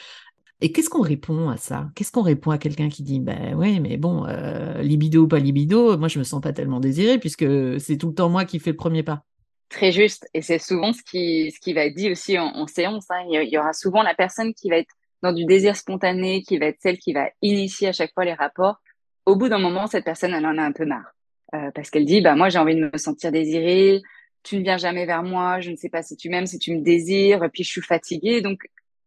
Et 0.61 0.71
qu'est-ce 0.71 0.89
qu'on 0.89 1.03
répond 1.03 1.49
à 1.49 1.57
ça? 1.57 1.89
Qu'est-ce 1.97 2.13
qu'on 2.13 2.23
répond 2.23 2.53
à 2.53 2.59
quelqu'un 2.59 2.89
qui 2.89 3.03
dit 3.03 3.19
ben 3.19 3.53
oui, 3.57 3.81
mais 3.81 3.97
bon, 3.97 4.27
euh, 4.29 4.81
libido 4.81 5.23
ou 5.23 5.27
pas 5.27 5.41
libido, 5.41 5.99
moi 5.99 6.07
je 6.07 6.21
me 6.21 6.25
sens 6.25 6.41
pas 6.41 6.53
tellement 6.53 6.79
désirée 6.79 7.19
puisque 7.19 7.81
c'est 7.81 7.97
tout 7.97 8.11
le 8.11 8.15
temps 8.15 8.29
moi 8.29 8.45
qui 8.45 8.61
fais 8.61 8.71
le 8.71 8.77
premier 8.77 9.03
pas. 9.03 9.25
Très 9.71 9.91
juste, 9.91 10.29
et 10.35 10.43
c'est 10.43 10.61
souvent 10.61 10.93
ce 10.93 11.03
qui 11.03 11.51
ce 11.51 11.59
qui 11.59 11.73
va 11.73 11.87
être 11.87 11.97
dit 11.97 12.13
aussi 12.13 12.39
en, 12.39 12.65
séance. 12.69 13.07
Hein. 13.11 13.25
Il 13.29 13.49
y 13.51 13.59
aura 13.59 13.73
souvent 13.73 14.05
la 14.05 14.15
personne 14.15 14.55
qui 14.55 14.71
va 14.71 14.77
être 14.77 14.95
dans 15.23 15.33
du 15.33 15.45
désir 15.45 15.77
spontané, 15.77 16.43
qui 16.43 16.59
va 16.59 16.67
être 16.67 16.81
celle 16.81 16.99
qui 16.99 17.13
va 17.13 17.29
initier 17.43 17.89
à 17.89 17.93
chaque 17.93 18.13
fois 18.15 18.25
les 18.25 18.35
rapports. 18.35 18.81
Au 19.27 19.37
bout 19.37 19.49
d'un 19.49 19.59
moment, 19.59 19.87
cette 19.87 20.05
personne, 20.05 20.33
elle 20.33 20.47
en 20.47 20.59
a 20.59 20.63
un 20.63 20.73
peu 20.73 20.85
marre 20.85 21.15
euh, 21.55 21.71
parce 21.75 21.91
qu'elle 21.91 22.05
dit 22.05 22.21
bah 22.21 22.37
moi 22.37 22.49
j'ai 22.49 22.59
envie 22.59 22.77
de 22.77 22.91
me 22.93 22.99
sentir 22.99 23.33
désirée, 23.33 24.03
tu 24.43 24.57
ne 24.57 24.63
viens 24.63 24.79
jamais 24.79 25.07
vers 25.07 25.23
moi, 25.23 25.61
je 25.61 25.71
ne 25.71 25.77
sais 25.77 25.89
pas 25.89 26.03
si 26.03 26.17
tu 26.17 26.29
m'aimes, 26.31 26.47
si 26.47 26.59
tu 26.59 26.75
me 26.75 26.83
désires, 26.83 27.49
puis 27.53 27.65
je 27.65 27.71
suis 27.71 27.83
fatiguée. 27.83 28.41
Donc 28.41 28.63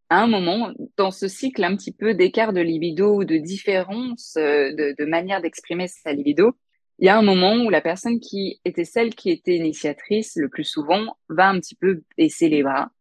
à 0.10 0.22
un 0.22 0.28
moment, 0.28 0.72
dans 0.98 1.12
ce 1.12 1.28
cycle 1.28 1.64
un 1.64 1.76
petit 1.76 1.92
peu 1.92 2.14
d'écart 2.14 2.54
de 2.54 2.62
libido 2.62 3.16
ou 3.16 3.24
de 3.24 3.38
différence 3.38 4.36
euh, 4.38 4.72
de, 4.74 5.06
manière 5.06 5.42
d'exprimer 5.42 5.88
sa 5.88 6.14
libido, 6.14 6.52
il 7.00 7.08
y 7.08 7.10
a 7.10 7.18
un 7.18 7.24
moment 7.24 7.56
où 7.56 7.70
la 7.70 7.82
personne 7.82 8.20
qui 8.20 8.62
était 8.66 8.86
celle 8.86 9.16
qui 9.16 9.32
était 9.32 9.56
initiatrice 9.56 10.36
le 10.36 10.50
plus 10.50 10.66
souvent 10.66 11.18
va 11.30 11.50
un 11.50 11.60
petit 11.60 11.76
peu 11.76 12.04
baisser 12.18 12.50
les 12.50 12.62
bras, 12.62 12.92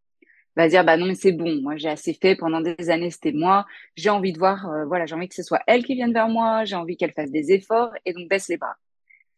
va 0.56 0.68
dire 0.68 0.84
bah 0.84 0.96
non 0.96 1.06
mais 1.06 1.14
c'est 1.14 1.32
bon, 1.32 1.60
moi 1.62 1.76
j'ai 1.76 1.88
assez 1.88 2.14
fait 2.14 2.36
pendant 2.36 2.60
des 2.60 2.90
années, 2.90 3.10
c'était 3.10 3.32
moi, 3.32 3.66
j'ai 3.96 4.10
envie 4.10 4.32
de 4.32 4.38
voir, 4.38 4.68
euh, 4.70 4.84
voilà, 4.84 5.06
j'ai 5.06 5.14
envie 5.14 5.28
que 5.28 5.34
ce 5.34 5.42
soit 5.42 5.62
elle 5.66 5.84
qui 5.84 5.94
vienne 5.94 6.12
vers 6.12 6.28
moi, 6.28 6.64
j'ai 6.64 6.76
envie 6.76 6.96
qu'elle 6.96 7.12
fasse 7.12 7.30
des 7.30 7.52
efforts 7.52 7.92
et 8.04 8.12
donc 8.12 8.28
baisse 8.28 8.48
les 8.48 8.56
bras. 8.58 8.76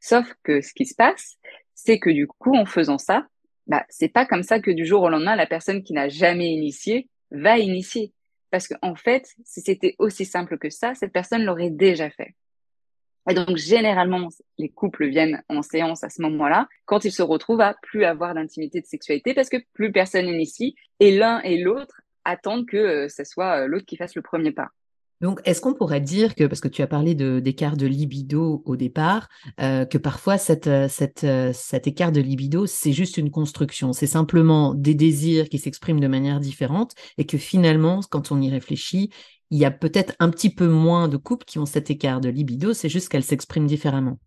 Sauf 0.00 0.26
que 0.42 0.60
ce 0.60 0.74
qui 0.74 0.86
se 0.86 0.94
passe, 0.94 1.36
c'est 1.74 1.98
que 1.98 2.10
du 2.10 2.26
coup 2.26 2.56
en 2.56 2.66
faisant 2.66 2.98
ça, 2.98 3.26
bah 3.66 3.84
c'est 3.88 4.08
pas 4.08 4.26
comme 4.26 4.42
ça 4.42 4.60
que 4.60 4.70
du 4.70 4.84
jour 4.84 5.02
au 5.02 5.08
lendemain 5.08 5.36
la 5.36 5.46
personne 5.46 5.82
qui 5.82 5.92
n'a 5.92 6.08
jamais 6.08 6.52
initié 6.52 7.08
va 7.30 7.58
initier. 7.58 8.12
Parce 8.50 8.68
qu'en 8.68 8.76
en 8.82 8.94
fait, 8.94 9.26
si 9.44 9.60
c'était 9.62 9.96
aussi 9.98 10.24
simple 10.24 10.58
que 10.58 10.70
ça, 10.70 10.94
cette 10.94 11.12
personne 11.12 11.44
l'aurait 11.44 11.70
déjà 11.70 12.10
fait. 12.10 12.34
Et 13.28 13.34
donc, 13.34 13.56
généralement, 13.56 14.28
les 14.58 14.68
couples 14.68 15.06
viennent 15.06 15.42
en 15.48 15.62
séance 15.62 16.04
à 16.04 16.10
ce 16.10 16.22
moment-là, 16.22 16.68
quand 16.84 17.04
ils 17.04 17.12
se 17.12 17.22
retrouvent 17.22 17.60
à 17.60 17.74
plus 17.82 18.04
avoir 18.04 18.34
d'intimité 18.34 18.80
de 18.80 18.86
sexualité, 18.86 19.34
parce 19.34 19.48
que 19.48 19.56
plus 19.72 19.92
personne 19.92 20.26
n'initie, 20.26 20.74
et 21.00 21.16
l'un 21.16 21.40
et 21.40 21.58
l'autre 21.58 22.02
attendent 22.24 22.66
que 22.66 22.76
euh, 22.76 23.08
ce 23.08 23.24
soit 23.24 23.62
euh, 23.62 23.66
l'autre 23.66 23.86
qui 23.86 23.96
fasse 23.96 24.14
le 24.14 24.22
premier 24.22 24.52
pas. 24.52 24.70
Donc, 25.24 25.40
est-ce 25.44 25.62
qu'on 25.62 25.72
pourrait 25.72 26.02
dire 26.02 26.34
que, 26.34 26.44
parce 26.44 26.60
que 26.60 26.68
tu 26.68 26.82
as 26.82 26.86
parlé 26.86 27.14
d'écart 27.14 27.78
de, 27.78 27.86
libido 27.86 28.62
au 28.66 28.76
départ, 28.76 29.28
euh, 29.58 29.86
que 29.86 29.96
parfois 29.96 30.36
euh, 30.50 30.88
euh, 31.24 31.52
cet 31.54 31.86
écart 31.86 32.12
de 32.12 32.20
libido, 32.20 32.66
c'est 32.66 32.92
juste 32.92 33.16
une 33.16 33.30
construction, 33.30 33.94
c'est 33.94 34.06
simplement 34.06 34.74
des 34.74 34.94
désirs 34.94 35.48
qui 35.48 35.58
s'expriment 35.58 36.00
de 36.00 36.08
manière 36.08 36.40
différente 36.40 36.94
et 37.16 37.24
que 37.24 37.38
finalement, 37.38 38.00
quand 38.10 38.32
on 38.32 38.40
y 38.42 38.50
réfléchit, 38.50 39.10
il 39.54 39.60
y 39.60 39.64
a 39.64 39.70
peut-être 39.70 40.16
un 40.18 40.30
petit 40.30 40.52
peu 40.52 40.66
moins 40.66 41.06
de 41.06 41.16
couples 41.16 41.44
qui 41.44 41.60
ont 41.60 41.64
cet 41.64 41.88
écart 41.88 42.20
de 42.20 42.28
libido, 42.28 42.72
c'est 42.72 42.88
juste 42.88 43.08
qu'elles 43.08 43.22
s'expriment 43.22 43.68
différemment. 43.68 44.18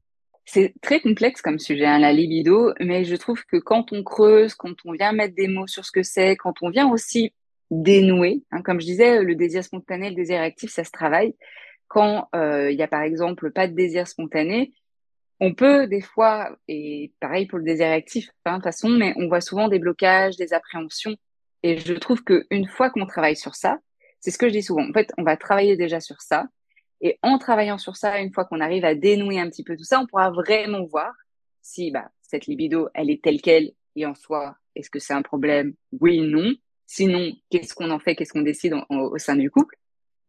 C'est 0.46 0.74
très 0.82 1.02
complexe 1.02 1.42
comme 1.42 1.60
sujet, 1.60 1.86
hein, 1.86 2.00
la 2.00 2.14
libido, 2.14 2.72
mais 2.80 3.04
je 3.04 3.14
trouve 3.18 3.44
que 3.44 3.58
quand 3.58 3.92
on 3.92 4.04
creuse, 4.04 4.56
quand 4.56 4.74
on 4.86 4.94
vient 4.94 5.12
mettre 5.12 5.36
des 5.36 5.50
mots 5.50 5.68
sur 5.68 5.84
ce 5.84 5.92
que 5.92 6.02
c'est, 6.02 6.38
quand 6.38 6.54
on 6.62 6.70
vient 6.70 6.90
aussi 6.90 7.34
dénoué. 7.72 8.46
Hein. 8.52 8.62
Comme 8.62 8.80
je 8.80 8.86
disais, 8.86 9.22
le 9.22 9.36
désir 9.36 9.66
spontané, 9.66 10.12
le 10.12 10.16
désir 10.16 10.40
actif, 10.40 10.72
ça 10.72 10.86
se 10.86 10.92
travaille. 10.92 11.36
Quand 11.90 12.30
euh, 12.34 12.72
il 12.72 12.78
y 12.78 12.82
a 12.82 12.88
par 12.88 13.02
exemple 13.02 13.52
pas 13.52 13.68
de 13.68 13.74
désir 13.74 14.08
spontané, 14.08 14.72
on 15.42 15.54
peut 15.54 15.88
des 15.88 16.00
fois, 16.00 16.58
et 16.70 17.12
pareil 17.20 17.48
pour 17.48 17.60
le 17.60 17.66
désir 17.66 17.88
actif, 17.88 18.30
hein, 18.46 18.52
de 18.52 18.56
toute 18.56 18.64
façon, 18.64 18.88
mais 18.88 19.14
on 19.18 19.28
voit 19.28 19.42
souvent 19.42 19.68
des 19.68 19.80
blocages, 19.80 20.38
des 20.38 20.54
appréhensions. 20.54 21.18
Et 21.64 21.80
je 21.80 21.96
trouve 21.96 22.24
qu'une 22.24 22.68
fois 22.70 22.90
qu'on 22.92 23.06
travaille 23.06 23.36
sur 23.36 23.56
ça, 23.56 23.80
c'est 24.20 24.32
ce 24.32 24.38
que 24.38 24.48
je 24.48 24.54
dis 24.54 24.64
souvent. 24.64 24.88
En 24.88 24.94
fait, 24.94 25.12
on 25.18 25.24
va 25.24 25.38
travailler 25.38 25.78
déjà 25.78 26.00
sur 26.00 26.22
ça. 26.22 26.48
Et 27.02 27.20
en 27.22 27.38
travaillant 27.38 27.78
sur 27.78 27.96
ça, 27.96 28.20
une 28.20 28.34
fois 28.34 28.46
qu'on 28.46 28.60
arrive 28.60 28.86
à 28.86 28.96
dénouer 28.96 29.40
un 29.40 29.50
petit 29.50 29.64
peu 29.64 29.78
tout 29.78 29.84
ça, 29.84 30.00
on 30.00 30.08
pourra 30.08 30.32
vraiment 30.32 30.84
voir 30.86 31.14
si 31.62 31.92
bah, 31.92 32.10
cette 32.22 32.48
libido, 32.48 32.90
elle 32.94 33.10
est 33.10 33.24
telle 33.24 33.42
qu'elle 33.42 33.72
et 33.96 34.06
en 34.06 34.16
soi, 34.16 34.56
est-ce 34.76 34.90
que 34.90 35.00
c'est 35.00 35.14
un 35.14 35.22
problème? 35.22 35.74
Oui, 36.00 36.20
non. 36.20 36.54
Sinon, 36.86 37.34
qu'est-ce 37.50 37.74
qu'on 37.76 37.92
en 37.92 38.00
fait, 38.00 38.16
qu'est-ce 38.16 38.32
qu'on 38.32 38.42
décide 38.42 38.74
au 38.90 39.18
sein 39.18 39.36
du 39.36 39.52
couple? 39.52 39.76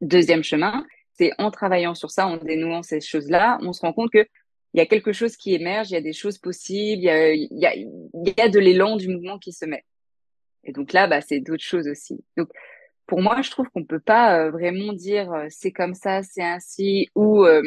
Deuxième 0.00 0.42
chemin, 0.42 0.85
c'est 1.12 1.33
en 1.38 1.50
travaillant 1.50 1.95
sur 1.95 2.11
ça, 2.11 2.26
en 2.26 2.37
dénouant 2.37 2.83
ces 2.83 3.00
choses-là, 3.00 3.59
on 3.62 3.73
se 3.73 3.80
rend 3.80 3.92
compte 3.92 4.11
que 4.11 4.26
il 4.75 4.78
y 4.78 4.80
a 4.80 4.87
quelque 4.87 5.12
chose 5.12 5.37
qui 5.37 5.54
émerge, 5.54 5.90
il 5.90 5.95
y 5.95 5.97
a 5.97 6.02
des 6.02 6.12
choses 6.12 6.38
possibles, 6.38 7.02
il 7.02 7.04
y 7.04 7.11
a, 7.11 7.35
y 7.35 7.66
a, 7.66 7.75
y 7.75 8.40
a 8.40 8.49
de 8.49 8.59
l'élan 8.59 8.97
du 8.97 9.09
mouvement 9.09 9.38
qui 9.38 9.52
se 9.52 9.64
met. 9.64 9.85
Et 10.64 10.73
donc 10.73 10.92
là, 10.92 11.07
bah, 11.07 11.21
c'est 11.21 11.40
d'autres 11.40 11.64
choses 11.64 11.88
aussi. 11.88 12.23
Donc, 12.37 12.49
pour 13.09 13.23
moi, 13.23 13.41
je 13.43 13.50
trouve 13.50 13.69
qu'on 13.71 13.85
peut 13.85 13.99
pas 13.99 14.38
euh, 14.38 14.50
vraiment 14.50 14.93
dire 14.93 15.33
euh, 15.33 15.47
c'est 15.49 15.73
comme 15.73 15.95
ça, 15.95 16.23
c'est 16.23 16.45
ainsi, 16.45 17.09
ou 17.17 17.45
euh, 17.45 17.62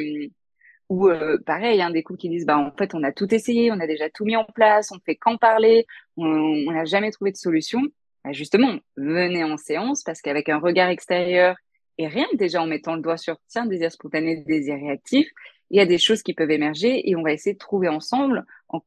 ou 0.90 1.10
pareil, 1.46 1.82
hein, 1.82 1.90
des 1.90 2.04
couples 2.04 2.20
qui 2.20 2.30
disent 2.30 2.46
bah 2.46 2.58
en 2.58 2.72
fait 2.78 2.94
on 2.94 3.04
a 3.04 3.14
tout 3.14 3.34
essayé, 3.34 3.72
on 3.72 3.80
a 3.80 3.88
déjà 3.88 4.10
tout 4.10 4.26
mis 4.26 4.36
en 4.36 4.44
place, 4.44 4.92
on 4.92 5.00
fait 5.06 5.16
qu'en 5.16 5.38
parler, 5.38 5.86
on 6.18 6.72
n'a 6.72 6.86
jamais 6.86 7.12
trouvé 7.12 7.32
de 7.32 7.38
solution. 7.38 7.82
Bah, 8.24 8.34
justement, 8.34 8.78
venez 8.98 9.44
en 9.44 9.58
séance 9.58 10.04
parce 10.04 10.22
qu'avec 10.22 10.50
un 10.50 10.60
regard 10.60 10.90
extérieur 10.90 11.56
et 11.98 12.08
rien 12.08 12.28
déjà 12.34 12.62
en 12.62 12.68
mettant 12.68 12.96
le 12.96 13.02
doigt 13.02 13.18
sur 13.18 13.38
tiens, 13.48 13.66
désir 13.66 13.92
spontané, 13.92 14.44
désir 14.46 14.76
réactif, 14.76 15.28
il 15.70 15.78
y 15.78 15.80
a 15.80 15.86
des 15.86 15.98
choses 15.98 16.22
qui 16.24 16.34
peuvent 16.34 16.52
émerger 16.52 17.10
et 17.10 17.16
on 17.16 17.24
va 17.24 17.32
essayer 17.32 17.54
de 17.54 17.60
trouver 17.60 17.88
ensemble 17.88 18.46
en 18.68 18.82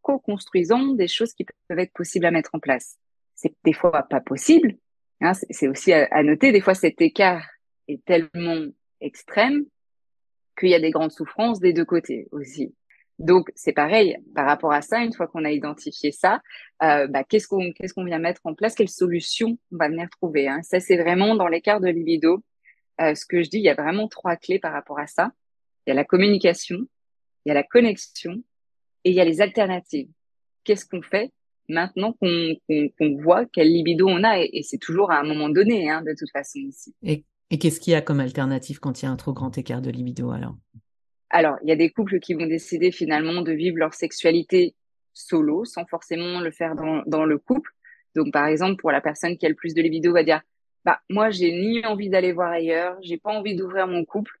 co-construisant 0.00 0.94
des 0.94 1.08
choses 1.08 1.34
qui 1.34 1.44
peuvent 1.44 1.78
être 1.78 1.92
possibles 1.92 2.26
à 2.26 2.30
mettre 2.30 2.54
en 2.54 2.58
place. 2.58 2.96
C'est 3.34 3.54
des 3.64 3.74
fois 3.74 4.02
pas 4.08 4.20
possible. 4.20 4.76
Hein, 5.20 5.32
c'est 5.34 5.68
aussi 5.68 5.92
à 5.92 6.22
noter, 6.22 6.52
des 6.52 6.60
fois 6.60 6.74
cet 6.74 7.00
écart 7.00 7.46
est 7.88 8.04
tellement 8.04 8.66
extrême 9.00 9.64
qu'il 10.58 10.70
y 10.70 10.74
a 10.74 10.80
des 10.80 10.90
grandes 10.90 11.12
souffrances 11.12 11.60
des 11.60 11.72
deux 11.72 11.84
côtés 11.84 12.28
aussi. 12.32 12.74
Donc, 13.20 13.50
c'est 13.54 13.74
pareil, 13.74 14.16
par 14.34 14.46
rapport 14.46 14.72
à 14.72 14.80
ça, 14.80 15.00
une 15.00 15.12
fois 15.12 15.26
qu'on 15.26 15.44
a 15.44 15.50
identifié 15.50 16.10
ça, 16.10 16.40
euh, 16.82 17.06
bah, 17.06 17.22
qu'est-ce 17.22 17.46
qu'on 17.46 18.04
vient 18.04 18.18
mettre 18.18 18.40
en 18.44 18.54
place, 18.54 18.74
quelles 18.74 18.88
solutions 18.88 19.58
on 19.72 19.76
va 19.76 19.88
venir 19.88 20.08
trouver. 20.08 20.48
Hein? 20.48 20.62
Ça, 20.62 20.80
c'est 20.80 20.96
vraiment 20.96 21.34
dans 21.36 21.46
l'écart 21.46 21.80
de 21.80 21.88
libido. 21.88 22.42
Euh, 23.02 23.14
ce 23.14 23.26
que 23.26 23.42
je 23.42 23.50
dis, 23.50 23.58
il 23.58 23.64
y 23.64 23.68
a 23.68 23.74
vraiment 23.74 24.08
trois 24.08 24.36
clés 24.36 24.58
par 24.58 24.72
rapport 24.72 24.98
à 24.98 25.06
ça. 25.06 25.32
Il 25.86 25.90
y 25.90 25.92
a 25.92 25.94
la 25.94 26.04
communication, 26.04 26.78
il 27.44 27.50
y 27.50 27.52
a 27.52 27.54
la 27.54 27.62
connexion 27.62 28.42
et 29.04 29.10
il 29.10 29.14
y 29.14 29.20
a 29.20 29.24
les 29.26 29.42
alternatives. 29.42 30.08
Qu'est-ce 30.64 30.86
qu'on 30.86 31.02
fait? 31.02 31.30
Maintenant 31.70 32.12
qu'on 32.12 33.16
voit 33.22 33.46
quel 33.46 33.68
libido 33.68 34.08
on 34.08 34.22
a 34.24 34.40
et, 34.40 34.62
c'est 34.62 34.78
toujours 34.78 35.10
à 35.10 35.18
un 35.18 35.24
moment 35.24 35.48
donné, 35.48 35.90
hein, 35.90 36.02
de 36.02 36.14
toute 36.18 36.30
façon 36.30 36.58
ici. 36.58 36.94
Et, 37.02 37.24
et 37.50 37.58
qu'est-ce 37.58 37.80
qu'il 37.80 37.92
y 37.92 37.96
a 37.96 38.02
comme 38.02 38.20
alternative 38.20 38.80
quand 38.80 39.00
il 39.00 39.06
y 39.06 39.08
a 39.08 39.10
un 39.10 39.16
trop 39.16 39.32
grand 39.32 39.56
écart 39.56 39.80
de 39.80 39.90
libido 39.90 40.30
alors? 40.30 40.56
Alors, 41.30 41.56
il 41.62 41.68
y 41.68 41.72
a 41.72 41.76
des 41.76 41.90
couples 41.90 42.18
qui 42.18 42.34
vont 42.34 42.46
décider 42.46 42.90
finalement 42.90 43.42
de 43.42 43.52
vivre 43.52 43.78
leur 43.78 43.94
sexualité 43.94 44.74
solo, 45.14 45.64
sans 45.64 45.86
forcément 45.86 46.40
le 46.40 46.50
faire 46.50 46.74
dans, 46.74 47.02
dans 47.06 47.24
le 47.24 47.38
couple. 47.38 47.70
Donc, 48.16 48.32
par 48.32 48.46
exemple, 48.46 48.80
pour 48.80 48.90
la 48.90 49.00
personne 49.00 49.36
qui 49.36 49.46
a 49.46 49.48
le 49.48 49.54
plus 49.54 49.74
de 49.74 49.82
libido, 49.82 50.12
va 50.12 50.24
dire, 50.24 50.42
bah, 50.84 51.00
moi, 51.08 51.30
j'ai 51.30 51.52
ni 51.52 51.84
envie 51.86 52.08
d'aller 52.08 52.32
voir 52.32 52.50
ailleurs, 52.50 52.96
j'ai 53.02 53.16
pas 53.16 53.30
envie 53.30 53.54
d'ouvrir 53.54 53.86
mon 53.86 54.04
couple, 54.04 54.32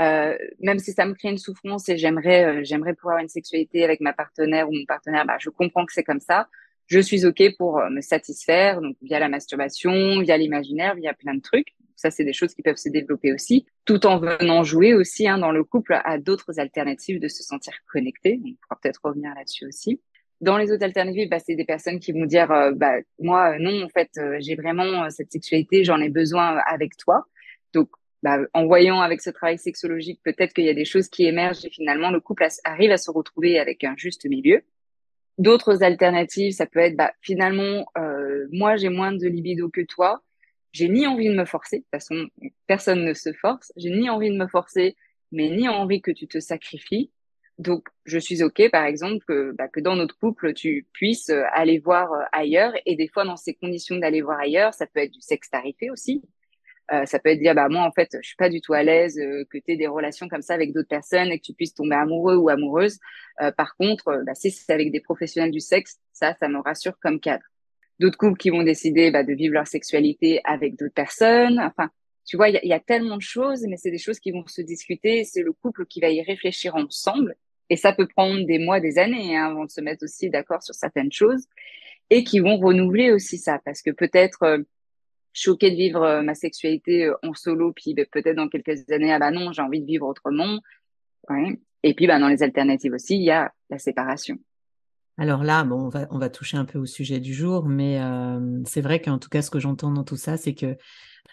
euh, 0.00 0.36
même 0.60 0.78
si 0.78 0.92
ça 0.92 1.06
me 1.06 1.14
crée 1.14 1.30
une 1.30 1.38
souffrance 1.38 1.88
et 1.88 1.98
j'aimerais, 1.98 2.44
euh, 2.44 2.60
j'aimerais 2.62 2.94
pouvoir 2.94 3.18
une 3.18 3.28
sexualité 3.28 3.82
avec 3.82 4.00
ma 4.00 4.12
partenaire 4.12 4.68
ou 4.68 4.72
mon 4.72 4.84
partenaire, 4.86 5.26
bah, 5.26 5.38
je 5.40 5.50
comprends 5.50 5.84
que 5.86 5.92
c'est 5.92 6.04
comme 6.04 6.20
ça. 6.20 6.48
Je 6.88 7.00
suis 7.00 7.26
OK 7.26 7.42
pour 7.58 7.78
euh, 7.78 7.90
me 7.90 8.00
satisfaire, 8.00 8.80
donc 8.80 8.96
via 9.02 9.18
la 9.18 9.28
masturbation, 9.28 10.20
via 10.20 10.38
l'imaginaire, 10.38 10.94
via 10.94 11.12
plein 11.12 11.34
de 11.34 11.42
trucs. 11.42 11.76
Ça, 11.96 12.10
c'est 12.10 12.24
des 12.24 12.32
choses 12.32 12.54
qui 12.54 12.62
peuvent 12.62 12.76
se 12.76 12.88
développer 12.88 13.32
aussi, 13.32 13.66
tout 13.84 14.06
en 14.06 14.18
venant 14.18 14.64
jouer 14.64 14.94
aussi 14.94 15.28
hein, 15.28 15.36
dans 15.36 15.52
le 15.52 15.64
couple 15.64 16.00
à 16.02 16.16
d'autres 16.16 16.58
alternatives 16.58 17.20
de 17.20 17.28
se 17.28 17.42
sentir 17.42 17.74
connecté. 17.92 18.40
On 18.42 18.54
pourra 18.62 18.80
peut-être 18.80 19.00
revenir 19.04 19.34
là-dessus 19.34 19.66
aussi. 19.66 20.00
Dans 20.40 20.56
les 20.56 20.72
autres 20.72 20.84
alternatives, 20.84 21.28
bah, 21.28 21.40
c'est 21.40 21.56
des 21.56 21.64
personnes 21.64 22.00
qui 22.00 22.12
vont 22.12 22.24
dire, 22.24 22.50
euh, 22.52 22.72
bah, 22.72 22.94
moi, 23.18 23.54
euh, 23.54 23.58
non, 23.58 23.82
en 23.82 23.88
fait, 23.90 24.10
j'ai 24.38 24.54
vraiment 24.54 25.10
cette 25.10 25.30
sexualité, 25.30 25.84
j'en 25.84 26.00
ai 26.00 26.08
besoin 26.08 26.58
avec 26.68 26.96
toi. 26.96 27.26
Donc, 27.74 27.90
bah, 28.22 28.38
en 28.54 28.66
voyant 28.66 29.00
avec 29.00 29.20
ce 29.20 29.28
travail 29.28 29.58
sexologique, 29.58 30.20
peut-être 30.24 30.54
qu'il 30.54 30.64
y 30.64 30.70
a 30.70 30.74
des 30.74 30.86
choses 30.86 31.08
qui 31.08 31.26
émergent 31.26 31.66
et 31.66 31.70
finalement 31.70 32.10
le 32.10 32.20
couple 32.20 32.46
arrive 32.64 32.92
à 32.92 32.96
se 32.96 33.10
retrouver 33.10 33.58
avec 33.58 33.84
un 33.84 33.94
juste 33.96 34.24
milieu. 34.24 34.62
D'autres 35.38 35.82
alternatives, 35.82 36.52
ça 36.52 36.66
peut 36.66 36.80
être 36.80 36.96
bah, 36.96 37.12
finalement, 37.22 37.86
moi 38.50 38.76
j'ai 38.76 38.88
moins 38.88 39.12
de 39.12 39.26
libido 39.26 39.68
que 39.68 39.82
toi, 39.82 40.22
j'ai 40.72 40.88
ni 40.88 41.06
envie 41.06 41.28
de 41.28 41.34
me 41.34 41.44
forcer, 41.44 41.78
de 41.78 41.82
toute 41.82 41.90
façon, 41.90 42.28
personne 42.66 43.04
ne 43.04 43.14
se 43.14 43.32
force, 43.32 43.72
j'ai 43.76 43.90
ni 43.90 44.10
envie 44.10 44.30
de 44.30 44.36
me 44.36 44.46
forcer, 44.46 44.96
mais 45.32 45.48
ni 45.48 45.68
envie 45.68 46.00
que 46.00 46.10
tu 46.10 46.26
te 46.26 46.40
sacrifies. 46.40 47.10
Donc, 47.58 47.88
je 48.04 48.18
suis 48.18 48.42
OK, 48.44 48.70
par 48.70 48.84
exemple, 48.84 49.24
que, 49.26 49.52
bah, 49.52 49.66
que 49.66 49.80
dans 49.80 49.96
notre 49.96 50.16
couple, 50.16 50.54
tu 50.54 50.86
puisses 50.92 51.30
euh, 51.30 51.42
aller 51.52 51.78
voir 51.78 52.12
euh, 52.12 52.22
ailleurs. 52.30 52.72
Et 52.86 52.94
des 52.94 53.08
fois, 53.08 53.24
dans 53.24 53.36
ces 53.36 53.54
conditions 53.54 53.96
d'aller 53.96 54.22
voir 54.22 54.38
ailleurs, 54.38 54.72
ça 54.74 54.86
peut 54.86 55.00
être 55.00 55.10
du 55.10 55.20
sexe 55.20 55.50
tarifé 55.50 55.90
aussi. 55.90 56.22
Euh, 56.92 57.04
ça 57.06 57.18
peut 57.18 57.30
être 57.30 57.40
dire, 57.40 57.54
bah, 57.54 57.68
moi, 57.68 57.82
en 57.82 57.92
fait, 57.92 58.16
je 58.20 58.26
suis 58.26 58.36
pas 58.36 58.48
du 58.48 58.60
tout 58.60 58.72
à 58.72 58.82
l'aise 58.82 59.18
euh, 59.18 59.44
que 59.50 59.58
tu 59.58 59.72
aies 59.72 59.76
des 59.76 59.86
relations 59.86 60.28
comme 60.28 60.42
ça 60.42 60.54
avec 60.54 60.72
d'autres 60.72 60.88
personnes 60.88 61.30
et 61.30 61.38
que 61.38 61.44
tu 61.44 61.52
puisses 61.52 61.74
tomber 61.74 61.96
amoureux 61.96 62.36
ou 62.36 62.48
amoureuse. 62.48 62.98
par 63.56 63.76
contre, 63.76 64.22
bah, 64.24 64.34
si 64.34 64.50
c'est 64.50 64.72
avec 64.72 64.90
des 64.92 65.00
professionnels 65.00 65.50
du 65.50 65.60
sexe, 65.60 65.98
ça, 66.12 66.34
ça 66.40 66.48
me 66.48 66.58
rassure 66.58 66.98
comme 67.00 67.20
cadre 67.20 67.44
d'autres 67.98 68.18
couples 68.18 68.38
qui 68.38 68.50
vont 68.50 68.62
décider 68.62 69.10
bah, 69.10 69.24
de 69.24 69.32
vivre 69.32 69.54
leur 69.54 69.66
sexualité 69.66 70.40
avec 70.44 70.76
d'autres 70.78 70.94
personnes. 70.94 71.58
Enfin, 71.60 71.90
Tu 72.24 72.36
vois, 72.36 72.48
il 72.50 72.60
y, 72.62 72.72
a 72.72 72.80
tellement 72.80 73.16
de 73.16 73.22
choses, 73.22 73.64
mais 73.68 73.76
c'est 73.76 73.90
des 73.90 73.98
choses 73.98 74.20
qui 74.20 74.30
vont 74.30 74.46
se 74.46 74.62
discuter. 74.62 75.24
C'est 75.24 75.42
le 75.42 75.52
couple 75.52 75.86
qui 75.86 76.00
va 76.00 76.10
y 76.10 76.22
réfléchir 76.22 76.76
ensemble. 76.76 77.36
Et 77.70 77.76
ça 77.76 77.92
peut 77.92 78.06
prendre 78.06 78.46
des 78.46 78.58
mois, 78.58 78.80
des 78.80 78.98
années 78.98 79.36
hein, 79.36 79.46
avant 79.50 79.64
de 79.64 79.70
se 79.70 79.80
mettre 79.80 80.04
aussi 80.04 80.30
d'accord 80.30 80.62
sur 80.62 80.74
certaines 80.74 81.12
choses. 81.12 81.46
Et 82.10 82.24
qui 82.24 82.40
vont 82.40 82.58
renouveler 82.58 83.12
aussi 83.12 83.38
ça. 83.38 83.60
Parce 83.64 83.82
que 83.82 83.90
peut-être 83.90 84.64
euh, 85.38 85.52
choqué 85.52 85.70
de 85.70 85.76
vivre 85.76 86.02
euh, 86.02 86.22
ma 86.22 86.34
sexualité 86.34 87.06
euh, 87.06 87.14
en 87.22 87.34
solo, 87.34 87.72
puis 87.72 87.94
ben, 87.94 88.06
peut-être 88.10 88.36
dans 88.36 88.48
quelques 88.48 88.90
années, 88.90 89.12
ah 89.12 89.18
bah 89.18 89.30
non, 89.30 89.52
j'ai 89.52 89.62
envie 89.62 89.80
de 89.80 89.86
vivre 89.86 90.06
autrement. 90.06 90.60
Et 91.82 91.94
puis 91.94 92.06
bah, 92.06 92.18
dans 92.18 92.28
les 92.28 92.42
alternatives 92.42 92.92
aussi, 92.94 93.16
il 93.16 93.24
y 93.24 93.30
a 93.30 93.52
la 93.70 93.78
séparation. 93.78 94.38
Alors 95.18 95.42
là, 95.42 95.66
on 95.70 95.88
va, 95.88 96.30
toucher 96.30 96.56
un 96.56 96.64
peu 96.64 96.78
au 96.78 96.86
sujet 96.86 97.20
du 97.20 97.34
jour, 97.34 97.66
mais 97.66 98.00
c'est 98.66 98.80
vrai 98.80 99.00
qu'en 99.00 99.18
tout 99.18 99.28
cas, 99.28 99.42
ce 99.42 99.50
que 99.50 99.58
j'entends 99.58 99.90
dans 99.90 100.04
tout 100.04 100.16
ça, 100.16 100.36
c'est 100.36 100.54
que 100.54 100.76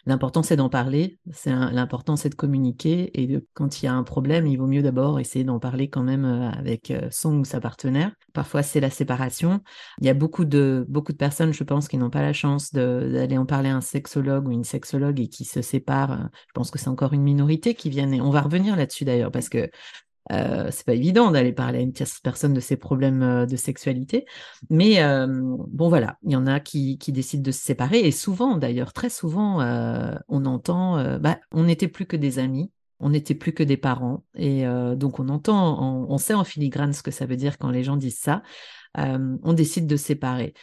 L'important, 0.08 0.44
c'est 0.44 0.56
d'en 0.56 0.70
parler. 0.70 1.18
C'est 1.32 1.50
l'important, 1.51 2.15
c'est 2.15 2.30
de 2.30 2.36
communiquer. 2.36 3.10
Et 3.20 3.39
quand 3.54 3.82
il 3.82 3.86
y 3.86 3.88
a 3.88 3.94
un 3.94 4.04
problème, 4.04 4.46
il 4.46 4.58
vaut 4.58 4.68
mieux 4.68 4.84
d'abord 4.84 5.20
essayer 5.20 5.44
d'en 5.44 5.60
parler 5.60 5.89
quand 5.89 6.04
même 6.04 6.25
euh, 6.25 6.50
avec 6.51 6.92
euh, 6.92 7.08
son 7.10 7.39
ou 7.39 7.46
sa 7.46 7.60
partenaire. 7.60 8.12
Parfois, 8.34 8.62
c'est 8.62 8.80
la 8.80 8.92
séparation. 8.92 9.62
Il 10.00 10.06
y 10.06 10.10
a 10.10 10.13
beaucoup 10.13 10.46
de, 10.46 10.86
beaucoup 10.88 11.12
de 11.12 11.18
personnes, 11.18 11.54
je 11.54 11.63
pense, 11.63 11.88
qui 11.88 11.98
n'ont 11.98 12.12
pas 12.12 12.22
la 12.22 12.34
chance 12.34 12.72
d'aller 12.72 13.38
en 13.38 13.48
parler 13.48 13.70
à 13.70 13.77
un 13.77 13.82
sexologue 13.82 14.48
ou 14.48 14.51
une 14.51 14.63
sexologue 14.63 15.20
et 15.20 15.27
qui 15.27 15.44
se 15.44 15.63
séparent. 15.63 16.30
Je 16.48 16.54
pense 16.54 16.70
que 16.70 16.77
c'est 16.77 16.89
encore 16.89 17.13
une 17.13 17.24
minorité 17.24 17.74
qui 17.74 17.89
viennent. 17.89 18.13
Et 18.13 18.22
on 18.22 18.30
va 18.30 18.42
revenir 18.42 18.75
là-dessus 18.75 19.06
d'ailleurs, 19.06 19.32
parce 19.32 19.50
que 19.50 19.70
euh, 20.32 20.70
c'est 20.72 20.86
pas 20.86 20.94
évident 20.94 21.32
d'aller 21.32 21.53
parler 21.53 21.79
à 21.79 21.82
une 21.82 21.94
tierce 21.94 22.20
personne 22.20 22.53
de 22.53 22.60
ses 22.60 22.77
problèmes 22.77 23.22
euh, 23.22 23.46
de 23.46 23.55
sexualité, 23.55 24.25
mais 24.70 25.01
euh, 25.03 25.27
bon 25.27 25.89
voilà, 25.89 26.17
il 26.24 26.32
y 26.32 26.36
en 26.36 26.48
a 26.48 26.60
qui, 26.60 26.98
décident 27.08 27.44
de 27.44 27.51
se 27.51 27.62
séparer. 27.62 28.00
Et 28.00 28.12
souvent 28.12 28.58
d'ailleurs, 28.58 28.94
très 28.94 29.10
souvent, 29.10 29.62
euh, 29.62 30.15
on 30.27 30.46
entend, 30.46 31.20
bah, 31.20 31.39
on 31.51 31.63
n'était 31.63 31.88
plus 31.88 32.05
que 32.05 32.17
des 32.17 32.39
amis, 32.39 32.72
on 33.00 33.10
n'était 33.10 33.36
plus 33.36 33.53
que 33.53 33.63
des 33.63 33.77
parents. 33.77 34.24
Et 34.36 34.63
donc 34.96 35.20
on 35.20 35.29
entend, 35.29 36.08
on, 36.10 36.17
sait 36.17 36.34
en 36.34 36.44
filigrane 36.44 36.94
ce 36.94 37.03
que 37.03 37.12
ça 37.12 37.25
veut 37.25 37.36
dire 37.36 37.58
quand 37.58 37.70
les 37.70 37.84
gens 37.84 37.98
disent 37.98 38.20
ça, 38.20 38.41
on 38.96 39.53
décide 39.53 39.88
de 39.88 39.96
séparer. 39.96 40.53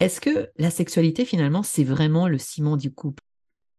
Est-ce 0.00 0.20
que 0.20 0.50
la 0.58 0.70
sexualité 0.70 1.24
finalement 1.24 1.62
c'est 1.62 1.84
vraiment 1.84 2.28
le 2.28 2.38
ciment 2.38 2.76
du 2.76 2.92
couple? 2.92 3.22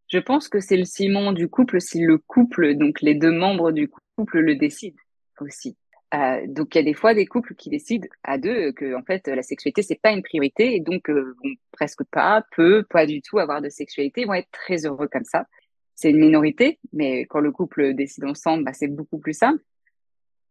Je 0.07 0.19
pense 0.19 0.47
que 0.47 0.59
c'est 0.59 0.77
le 0.77 0.85
ciment 0.85 1.33
du 1.33 1.47
couple 1.47 1.81
si 1.81 1.99
le 1.99 2.17
couple, 2.17 2.75
donc 2.75 3.01
les 3.01 3.15
deux 3.15 3.31
membres 3.31 3.71
du 3.71 3.89
couple 4.15 4.39
le 4.39 4.55
décident 4.55 4.97
aussi. 5.39 5.77
Euh, 6.13 6.45
donc 6.47 6.75
il 6.75 6.77
y 6.77 6.81
a 6.81 6.83
des 6.83 6.93
fois 6.93 7.15
des 7.15 7.25
couples 7.25 7.55
qui 7.55 7.69
décident 7.69 8.07
à 8.23 8.37
deux 8.37 8.71
que 8.73 8.95
en 8.95 9.01
fait 9.01 9.27
la 9.27 9.41
sexualité 9.41 9.81
c'est 9.81 9.99
pas 9.99 10.11
une 10.11 10.21
priorité 10.21 10.75
et 10.75 10.79
donc 10.79 11.09
euh, 11.09 11.35
vont 11.43 11.53
presque 11.71 12.03
pas, 12.11 12.45
peu, 12.55 12.83
pas 12.83 13.07
du 13.07 13.21
tout 13.21 13.39
avoir 13.39 13.61
de 13.61 13.69
sexualité, 13.69 14.21
ils 14.21 14.27
vont 14.27 14.35
être 14.35 14.51
très 14.51 14.85
heureux 14.85 15.07
comme 15.07 15.23
ça. 15.23 15.47
C'est 15.95 16.11
une 16.11 16.19
minorité, 16.19 16.79
mais 16.91 17.21
quand 17.21 17.39
le 17.39 17.51
couple 17.51 17.93
décide 17.93 18.25
ensemble, 18.25 18.63
bah, 18.63 18.73
c'est 18.73 18.87
beaucoup 18.87 19.19
plus 19.19 19.33
simple. 19.33 19.61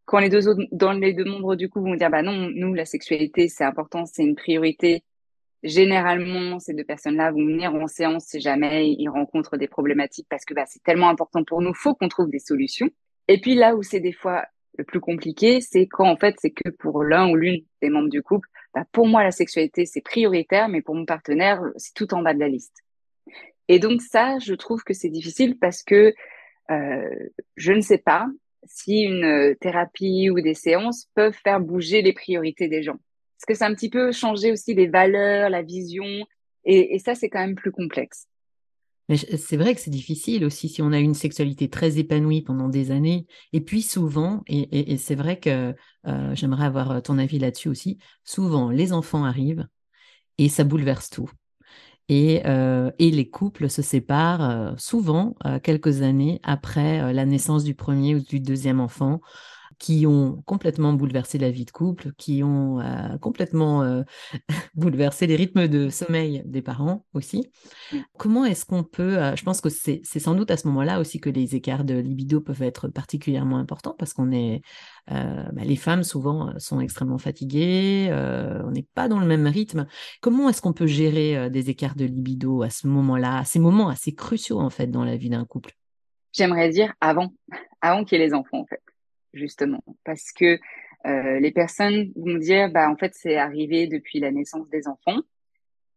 Quand 0.05 0.19
les 0.19 0.29
deux 0.29 0.49
autres, 0.49 0.63
dans 0.73 0.93
les 0.93 1.15
deux 1.15 1.25
membres 1.25 1.55
du 1.55 1.69
couple 1.69 1.91
vont 1.91 1.95
dire 1.95 2.11
bah 2.11 2.23
non, 2.23 2.51
nous 2.53 2.75
la 2.75 2.85
sexualité 2.85 3.49
c'est 3.49 3.65
important, 3.65 4.05
c'est 4.05 4.25
une 4.25 4.35
priorité. 4.35 5.05
Généralement, 5.63 6.59
ces 6.59 6.75
deux 6.75 6.85
personnes-là 6.85 7.31
vont 7.31 7.47
venir 7.47 7.73
en 7.73 7.87
séance 7.87 8.25
si 8.25 8.41
jamais 8.41 8.91
ils 8.91 9.09
rencontrent 9.09 9.57
des 9.57 9.69
problématiques 9.69 10.27
parce 10.29 10.45
que 10.45 10.55
bah, 10.55 10.65
c'est 10.67 10.83
tellement 10.83 11.09
important 11.09 11.45
pour 11.45 11.63
nous, 11.63 11.73
faut 11.73 11.95
qu'on 11.95 12.09
trouve 12.09 12.31
des 12.31 12.41
solutions. 12.41 12.91
Et 13.29 13.41
puis 13.41 13.55
là 13.55 13.77
où 13.77 13.83
c'est 13.83 14.01
des 14.01 14.13
fois 14.13 14.47
le 14.79 14.85
plus 14.85 15.01
compliqué, 15.01 15.61
c'est 15.61 15.87
quand 15.87 16.09
en 16.09 16.17
fait 16.17 16.37
c'est 16.41 16.51
que 16.51 16.71
pour 16.71 17.05
l'un 17.05 17.29
ou 17.31 17.37
l'une 17.37 17.65
des 17.81 17.91
membres 17.91 18.09
du 18.09 18.23
couple, 18.23 18.49
bah, 18.75 18.85
pour 18.93 19.07
moi 19.07 19.23
la 19.23 19.31
sexualité 19.31 19.87
c'est 19.87 20.01
prioritaire, 20.01 20.69
mais 20.69 20.83
pour 20.83 20.95
mon 20.95 21.05
partenaire 21.05 21.63
c'est 21.77 21.95
tout 21.95 22.15
en 22.15 22.23
bas 22.23 22.35
de 22.35 22.41
la 22.41 22.49
liste. 22.49 22.83
Et 23.69 23.79
donc 23.79 24.03
ça, 24.03 24.39
je 24.39 24.55
trouve 24.55 24.83
que 24.83 24.95
c'est 24.95 25.09
difficile 25.09 25.59
parce 25.59 25.83
que 25.83 26.15
euh, 26.71 27.29
je 27.57 27.73
ne 27.73 27.81
sais 27.81 27.99
pas 27.99 28.27
si 28.65 29.03
une 29.03 29.57
thérapie 29.61 30.31
ou 30.31 30.41
des 30.41 30.55
séances 30.55 31.09
peuvent 31.15 31.37
faire 31.45 31.61
bouger 31.61 32.03
les 32.03 32.13
priorités 32.13 32.69
des 32.69 32.83
gens. 32.83 32.99
Parce 33.37 33.47
que 33.47 33.55
c'est 33.55 33.65
un 33.65 33.75
petit 33.75 33.91
peu 33.91 34.13
changer 34.13 34.53
aussi 34.53 34.75
les 34.75 34.87
valeurs, 34.87 35.51
la 35.51 35.63
vision, 35.63 36.05
et, 36.65 36.95
et 36.95 36.99
ça 36.99 37.15
c'est 37.15 37.29
quand 37.29 37.41
même 37.41 37.57
plus 37.57 37.73
complexe. 37.73 38.27
C'est 39.17 39.57
vrai 39.57 39.75
que 39.75 39.81
c'est 39.81 39.91
difficile 39.91 40.45
aussi 40.45 40.69
si 40.69 40.83
on 40.83 40.93
a 40.93 40.99
une 40.99 41.15
sexualité 41.15 41.69
très 41.69 41.99
épanouie 41.99 42.43
pendant 42.43 42.69
des 42.69 42.91
années. 42.91 43.27
Et 43.53 43.61
puis 43.61 43.83
souvent, 43.83 44.43
et, 44.47 44.97
c'est 44.99 45.15
vrai 45.15 45.39
que 45.39 45.75
euh, 46.07 46.35
j'aimerais 46.35 46.67
avoir 46.67 46.91
euh, 46.93 47.01
ton 47.01 47.19
avis 47.19 47.39
là-dessus 47.39 47.69
aussi, 47.69 47.99
souvent 48.25 48.71
les 48.71 48.93
enfants 48.93 49.25
arrivent 49.25 49.67
et 50.39 50.49
ça 50.49 50.65
bouleverse 50.65 51.11
tout. 51.11 51.31
Et, 52.09 52.43
euh, 52.47 52.91
et 52.99 53.11
les 53.11 53.31
couples 53.31 53.71
se 53.71 53.81
séparent 53.83 54.75
souvent 54.79 55.37
quelques 55.63 56.03
années 56.03 56.41
après 56.43 57.13
la 57.13 57.25
naissance 57.25 57.65
du 57.65 57.75
premier 57.75 58.17
ou 58.17 58.21
du 58.21 58.41
deuxième 58.41 58.81
enfant 58.81 59.21
qui 59.83 60.07
ont 60.07 60.41
complètement 60.47 60.93
bouleversé 60.93 61.39
la 61.39 61.51
vie 61.51 61.65
de 61.65 61.73
couple, 61.73 62.13
qui 62.17 62.45
ont 62.45 62.79
euh, 62.79 63.19
complètement 63.19 63.83
euh, 63.83 64.05
bouleversé 64.77 65.27
les 65.27 65.35
rythmes 65.35 65.67
de 65.67 65.89
sommeil 65.89 66.45
des 66.47 66.63
parents 66.63 67.05
aussi. 67.15 67.51
Mmh. 67.93 67.97
Comment 68.17 68.45
est-ce 68.45 68.65
qu'on 68.65 68.85
peut, 68.85 69.19
euh, 69.19 69.35
je 69.35 69.43
pense 69.43 69.61
que 69.61 69.71
c'est 69.71 70.05
sans 70.05 70.37
doute 70.37 70.53
à 70.53 70.57
ce 70.57 70.69
moment-là 70.69 71.01
aussi 71.01 71.19
que 71.19 71.31
les 71.31 71.57
écarts 71.57 71.83
de 71.83 71.95
libido 71.95 72.41
peuvent 72.41 72.63
être 72.63 72.87
particulièrement 72.87 73.59
importants 73.59 73.97
parce 73.99 74.15
qu'on 74.15 74.31
est, 74.31 74.63
bah, 75.09 75.65
les 75.65 75.75
femmes 75.75 76.05
souvent 76.05 76.57
sont 76.59 76.81
extrêmement 76.81 77.19
fatiguées, 77.19 78.09
on 78.65 78.71
n'est 78.71 78.87
pas 78.95 79.09
dans 79.09 79.19
le 79.19 79.27
même 79.27 79.49
rythme. 79.49 79.89
Comment 80.21 80.49
est-ce 80.49 80.63
qu'on 80.63 80.73
peut 80.73 80.87
gérer 80.87 81.51
des 81.51 81.71
écarts 81.71 81.97
de 81.97 82.05
libido 82.05 82.63
à 82.63 82.71
ce 82.71 82.87
moment-là, 82.87 83.39
à 83.39 83.45
ces 83.45 83.59
moments 83.59 83.89
assez 83.89 84.15
cruciaux 84.15 84.61
en 84.61 84.71
fait 84.71 84.87
dans 84.87 85.05
la 85.05 85.17
vie 85.17 85.29
d'un 85.29 85.45
couple? 85.45 85.73
J'aimerais 86.33 86.69
dire 86.71 86.95
avant, 87.01 87.33
avant 87.81 88.05
qu'il 88.05 88.19
y 88.19 88.23
ait 88.23 88.27
les 88.27 88.33
enfants 88.35 88.61
en 88.61 88.67
fait 88.67 88.81
justement, 89.33 89.83
parce 90.05 90.33
que 90.33 90.59
euh, 91.07 91.41
les 91.41 91.51
personnes 91.51 92.13
vont 92.17 92.37
dire, 92.37 92.71
bah 92.71 92.89
en 92.91 92.97
fait 92.97 93.13
c'est 93.15 93.37
arrivé 93.37 93.87
depuis 93.87 94.21
la 94.21 94.31
naissance 94.31 94.69
des 94.71 94.87
enfants, 94.89 95.21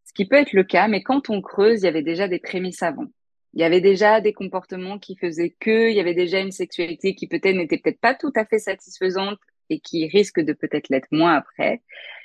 ce 0.06 0.14
qui 0.14 0.26
peut 0.26 0.38
être 0.38 0.54
le 0.54 0.64
cas, 0.64 0.88
mais 0.88 1.04
quand 1.04 1.30
on 1.30 1.42
creuse, 1.42 1.82
il 1.82 1.86
y 1.86 1.90
avait 1.90 2.04
déjà 2.04 2.28
des 2.28 2.40
prémices 2.40 2.84
avant. 2.84 3.08
Il 3.54 3.62
y 3.62 3.64
avait 3.64 3.82
déjà 3.82 4.20
des 4.20 4.34
comportements 4.34 5.00
qui 5.00 5.16
faisaient 5.16 5.56
que, 5.60 5.90
il 5.90 5.96
y 5.96 6.00
avait 6.00 6.14
déjà 6.14 6.40
une 6.40 6.52
sexualité 6.52 7.16
qui 7.16 7.28
peut-être 7.28 7.56
n'était 7.56 7.78
peut-être 7.78 8.02
pas 8.02 8.14
tout 8.14 8.34
à 8.36 8.46
fait 8.46 8.60
satisfaisante 8.60 9.40
et 9.70 9.80
qui 9.80 10.08
risque 10.08 10.42
de 10.42 10.54
peut-être 10.54 10.90
l'être 10.90 11.08
moins 11.12 11.36
après. 11.36 11.82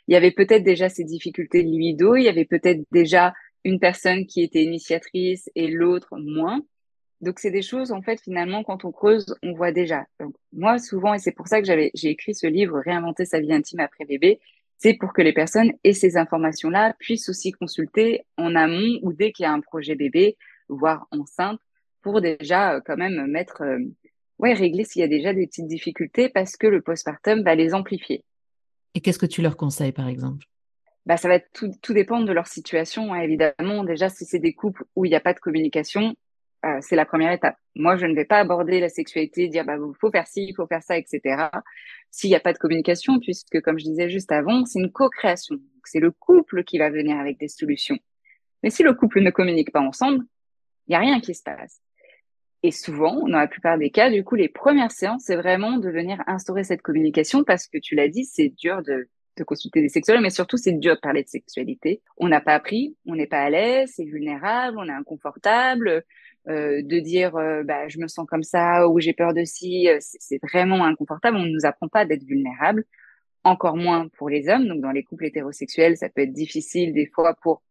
Il 0.09 0.15
y 0.15 0.17
avait 0.17 0.33
peut-être 0.33 0.65
déjà 0.65 0.89
ces 0.89 1.05
difficultés 1.05 1.63
de 1.63 1.69
libido, 1.69 2.17
il 2.17 2.25
y 2.25 2.29
avait 2.29 2.45
peut-être 2.45 2.83
déjà 2.91 3.33
une 3.65 3.79
personne 3.79 4.27
qui 4.27 4.43
était 4.43 4.63
initiatrice 4.63 5.49
et 5.55 5.69
l'autre 5.69 6.17
moins. 6.19 6.63
Donc, 7.21 7.39
c'est 7.39 7.51
des 7.51 7.63
choses, 7.63 7.93
en 7.93 8.01
fait, 8.01 8.21
finalement, 8.21 8.63
quand 8.65 8.85
on 8.85 8.93
creuse, 8.93 9.35
on 9.43 9.53
voit 9.53 9.73
déjà. 9.73 10.07
Donc, 10.19 10.35
moi, 10.53 10.79
souvent, 10.79 11.13
et 11.15 11.19
c'est 11.19 11.33
pour 11.33 11.49
ça 11.49 11.61
que 11.61 11.67
j'avais, 11.67 11.91
j'ai 11.95 12.09
écrit 12.09 12.35
ce 12.35 12.47
livre, 12.47 12.81
Réinventer 12.81 13.27
sa 13.27 13.41
vie 13.41 13.53
intime 13.53 13.81
après 13.81 14.07
bébé, 14.07 14.41
c'est 14.79 14.95
pour 14.95 15.13
que 15.13 15.21
les 15.21 15.35
personnes 15.35 15.73
aient 15.85 15.93
ces 15.93 16.17
informations-là, 16.17 16.95
puissent 16.99 17.29
aussi 17.29 17.53
consulter 17.53 18.23
en 18.39 18.55
amont 18.55 18.99
ou 19.03 19.13
dès 19.13 19.33
qu'il 19.33 19.43
y 19.43 19.47
a 19.47 19.53
un 19.53 19.61
projet 19.61 19.95
bébé, 19.95 20.39
voire 20.69 21.07
enceinte, 21.11 21.61
pour 22.01 22.23
déjà, 22.23 22.77
euh, 22.77 22.81
quand 22.85 22.97
même, 22.97 23.27
mettre, 23.27 23.63
euh, 23.63 23.79
ouais, 24.39 24.55
régler 24.55 24.85
s'il 24.85 25.01
y 25.01 25.05
a 25.05 25.09
déjà 25.09 25.35
des 25.35 25.47
petites 25.47 25.69
difficultés 25.69 26.31
parce 26.31 26.57
que 26.57 26.67
le 26.67 26.81
postpartum 26.81 27.43
va 27.43 27.55
les 27.55 27.75
amplifier. 27.75 28.25
Et 28.95 29.01
qu'est-ce 29.01 29.19
que 29.19 29.27
tu 29.27 29.43
leur 29.43 29.59
conseilles, 29.59 29.93
par 29.93 30.09
exemple? 30.09 30.47
Bah, 31.05 31.19
ça 31.19 31.29
va 31.29 31.41
tout, 31.41 31.71
tout 31.83 31.93
dépendre 31.93 32.27
de 32.27 32.33
leur 32.33 32.47
situation, 32.47 33.13
hein, 33.13 33.21
évidemment. 33.21 33.85
Déjà, 33.85 34.09
si 34.09 34.25
c'est 34.25 34.39
des 34.39 34.55
couples 34.55 34.85
où 34.97 35.05
il 35.05 35.11
n'y 35.11 35.15
a 35.15 35.21
pas 35.21 35.35
de 35.35 35.41
communication, 35.41 36.15
euh, 36.65 36.79
c'est 36.81 36.97
la 36.97 37.07
première 37.07 37.33
étape. 37.33 37.57
Moi, 37.75 37.97
je 37.97 38.07
ne 38.07 38.15
vais 38.15 38.25
pas 38.25 38.39
aborder 38.39 38.81
la 38.81 38.89
sexualité, 38.89 39.49
dire 39.49 39.65
bah 39.65 39.77
faut 39.99 40.11
faire 40.11 40.27
ci, 40.27 40.45
il 40.49 40.55
faut 40.55 40.67
faire 40.67 40.83
ça, 40.83 40.99
etc. 40.99 41.49
S'il 42.11 42.31
n'y 42.31 42.37
a 42.37 42.41
pas 42.41 42.53
de 42.53 42.59
communication, 42.59 43.19
puisque 43.19 43.61
comme 43.63 43.79
je 43.79 43.85
disais 43.85 44.11
juste 44.11 44.31
avant, 44.33 44.65
c'est 44.67 44.79
une 44.79 44.93
co-création. 44.93 45.57
C'est 45.85 46.01
le 46.01 46.11
couple 46.11 46.65
qui 46.65 46.79
va 46.79 46.91
venir 46.91 47.19
avec 47.19 47.39
des 47.39 47.49
solutions. 47.49 47.99
Mais 48.63 48.71
si 48.71 48.83
le 48.83 48.93
couple 48.93 49.21
ne 49.21 49.31
communique 49.31 49.73
pas 49.73 49.81
ensemble, 49.81 50.25
il 50.87 50.91
n'y 50.91 50.97
a 50.97 51.01
rien 51.01 51.21
qui 51.21 51.35
se 51.35 51.43
passe. 51.43 51.81
Et 52.63 52.73
souvent, 52.73 53.27
dans 53.27 53.39
la 53.39 53.49
plupart 53.49 53.79
des 53.79 53.91
cas, 53.91 54.11
du 54.11 54.23
coup, 54.23 54.35
les 54.35 54.51
premières 54.51 54.93
séances, 54.93 55.23
c'est 55.25 55.37
vraiment 55.37 55.79
de 55.79 55.89
venir 55.89 56.23
instaurer 56.27 56.63
cette 56.65 56.83
communication 56.83 57.43
parce 57.43 57.67
que 57.67 57.79
tu 57.79 57.95
l'as 57.95 58.09
dit, 58.09 58.27
c'est 58.27 58.51
dur 58.51 58.83
de, 58.83 59.09
de 59.39 59.45
consulter 59.45 59.81
des 59.81 59.89
sexologues, 59.89 60.23
mais 60.23 60.31
surtout, 60.31 60.59
c'est 60.59 60.73
dur 60.73 60.95
de 60.95 61.01
parler 61.01 61.23
de 61.23 61.29
sexualité. 61.29 62.03
On 62.19 62.29
n'a 62.29 62.41
pas 62.41 62.55
appris, 62.55 62.97
on 63.07 63.15
n'est 63.15 63.27
pas 63.27 63.41
à 63.41 63.51
l'aise, 63.51 63.93
c'est 63.97 64.05
vulnérable, 64.05 64.77
on 64.79 64.89
est 64.89 64.93
inconfortable, 64.93 66.05
euh, 66.49 66.81
de 66.83 66.99
dire 67.01 67.37
euh, 67.37 67.63
bah, 67.65 67.89
je 67.89 67.99
me 67.99 68.09
sens 68.09 68.27
comme 68.27 68.43
ça 68.43 68.89
ou 68.89 68.99
j'ai 68.99 69.13
peur 69.13 69.35
de 69.35 69.45
ci, 69.45 69.89
euh, 69.89 69.99
c'est 70.01 70.41
vraiment 70.43 70.85
inconfortable. 70.85 71.37
On 71.37 71.45
ne 71.45 71.51
nous 71.51 71.67
apprend 71.67 71.89
pas 71.89 72.07
d'être 72.07 72.25
vulnérable, 72.25 72.85
encore 73.45 73.77
moins 73.77 74.09
pour 74.09 74.31
les 74.31 74.49
hommes. 74.49 74.67
Donc 74.67 74.81
dans 74.81 74.91
les 74.91 75.03
couples 75.05 75.27
hétérosexuels, 75.27 75.97
ça 75.99 76.09
peut 76.09 76.23
être 76.23 76.33
difficile 76.33 76.95
des 76.95 77.07
fois 77.07 77.35
pour 77.43 77.63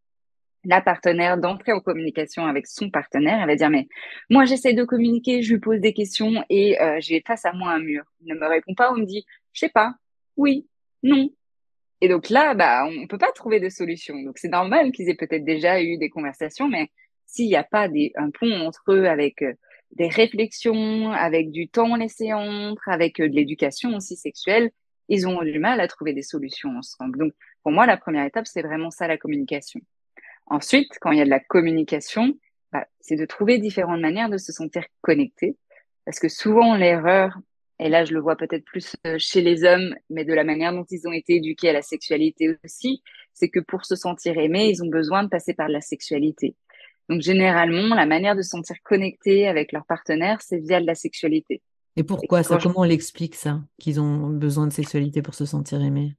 la 0.65 0.81
partenaire 0.81 1.37
d'entrer 1.37 1.71
en 1.71 1.79
communication 1.79 2.45
avec 2.45 2.67
son 2.67 2.91
partenaire. 2.91 3.39
Elle 3.41 3.47
va 3.47 3.55
dire 3.55 3.69
mais 3.69 3.87
moi 4.29 4.45
j'essaie 4.45 4.73
de 4.73 4.83
communiquer, 4.83 5.41
je 5.41 5.53
lui 5.53 5.59
pose 5.59 5.79
des 5.79 5.93
questions 5.93 6.43
et 6.49 6.77
j'ai 6.99 7.23
face 7.25 7.45
à 7.45 7.53
moi 7.53 7.71
un 7.71 7.79
mur. 7.79 8.03
Il 8.21 8.33
ne 8.33 8.39
me 8.39 8.47
répond 8.47 8.75
pas 8.75 8.91
ou 8.91 8.97
me 8.97 9.05
dit 9.05 9.25
je 9.53 9.61
sais 9.61 9.69
pas, 9.69 9.95
oui, 10.37 10.67
non. 11.03 11.29
Et 12.01 12.07
donc 12.07 12.29
là, 12.29 12.53
bah, 12.55 12.85
on 12.85 13.07
peut 13.07 13.17
pas 13.17 13.31
trouver 13.33 13.59
de 13.59 13.69
solution. 13.69 14.15
Donc 14.21 14.37
c'est 14.37 14.49
normal 14.49 14.91
qu'ils 14.91 15.09
aient 15.09 15.15
peut-être 15.15 15.43
déjà 15.43 15.81
eu 15.81 15.97
des 15.97 16.09
conversations, 16.09 16.67
mais 16.67 16.89
s'il 17.29 17.47
n'y 17.47 17.55
a 17.55 17.63
pas 17.63 17.87
un 18.15 18.31
pont 18.31 18.51
entre 18.65 18.83
eux 18.89 19.05
avec 19.05 19.43
euh, 19.43 19.53
des 19.91 20.07
réflexions, 20.07 21.11
avec 21.11 21.51
du 21.51 21.69
temps 21.69 21.95
laissé 21.95 22.33
entre, 22.33 22.89
avec 22.89 23.19
euh, 23.19 23.29
de 23.29 23.35
l'éducation 23.35 23.95
aussi 23.95 24.15
sexuelle, 24.15 24.71
ils 25.09 25.27
ont 25.27 25.41
du 25.43 25.59
mal 25.59 25.79
à 25.79 25.87
trouver 25.87 26.13
des 26.13 26.23
solutions 26.23 26.75
ensemble. 26.77 27.19
Donc, 27.19 27.33
pour 27.63 27.71
moi, 27.71 27.85
la 27.85 27.97
première 27.97 28.25
étape, 28.25 28.47
c'est 28.47 28.61
vraiment 28.61 28.91
ça, 28.91 29.07
la 29.07 29.17
communication. 29.17 29.79
Ensuite, 30.47 30.97
quand 31.01 31.11
il 31.11 31.19
y 31.19 31.21
a 31.21 31.25
de 31.25 31.29
la 31.29 31.39
communication, 31.39 32.33
bah, 32.71 32.87
c'est 32.99 33.15
de 33.15 33.25
trouver 33.25 33.59
différentes 33.59 34.01
manières 34.01 34.29
de 34.29 34.37
se 34.37 34.51
sentir 34.51 34.83
connecté. 35.01 35.57
Parce 36.05 36.19
que 36.19 36.29
souvent, 36.29 36.75
l'erreur, 36.75 37.37
et 37.79 37.89
là, 37.89 38.05
je 38.05 38.13
le 38.13 38.19
vois 38.19 38.35
peut-être 38.37 38.65
plus 38.65 38.95
euh, 39.05 39.15
chez 39.19 39.41
les 39.41 39.63
hommes, 39.63 39.95
mais 40.09 40.25
de 40.25 40.33
la 40.33 40.43
manière 40.43 40.73
dont 40.73 40.85
ils 40.89 41.07
ont 41.07 41.11
été 41.11 41.35
éduqués 41.35 41.69
à 41.69 41.73
la 41.73 41.83
sexualité 41.83 42.57
aussi, 42.63 43.03
c'est 43.33 43.49
que 43.49 43.59
pour 43.59 43.85
se 43.85 43.95
sentir 43.95 44.37
aimé, 44.37 44.69
ils 44.69 44.83
ont 44.83 44.89
besoin 44.89 45.23
de 45.23 45.29
passer 45.29 45.53
par 45.53 45.69
la 45.69 45.81
sexualité. 45.81 46.55
Donc, 47.09 47.21
généralement, 47.21 47.95
la 47.95 48.05
manière 48.05 48.35
de 48.35 48.41
se 48.41 48.49
sentir 48.49 48.77
connecté 48.83 49.47
avec 49.47 49.71
leur 49.71 49.85
partenaire, 49.85 50.41
c'est 50.41 50.59
via 50.59 50.79
de 50.79 50.85
la 50.85 50.95
sexualité. 50.95 51.61
Et 51.95 52.03
pourquoi 52.03 52.43
ça? 52.43 52.57
Comment 52.61 52.81
on 52.81 52.83
l'explique 52.83 53.35
ça 53.35 53.61
Qu'ils 53.79 53.99
ont 53.99 54.29
besoin 54.29 54.67
de 54.67 54.73
sexualité 54.73 55.21
pour 55.21 55.33
se 55.33 55.45
sentir 55.45 55.81
aimé 55.81 56.15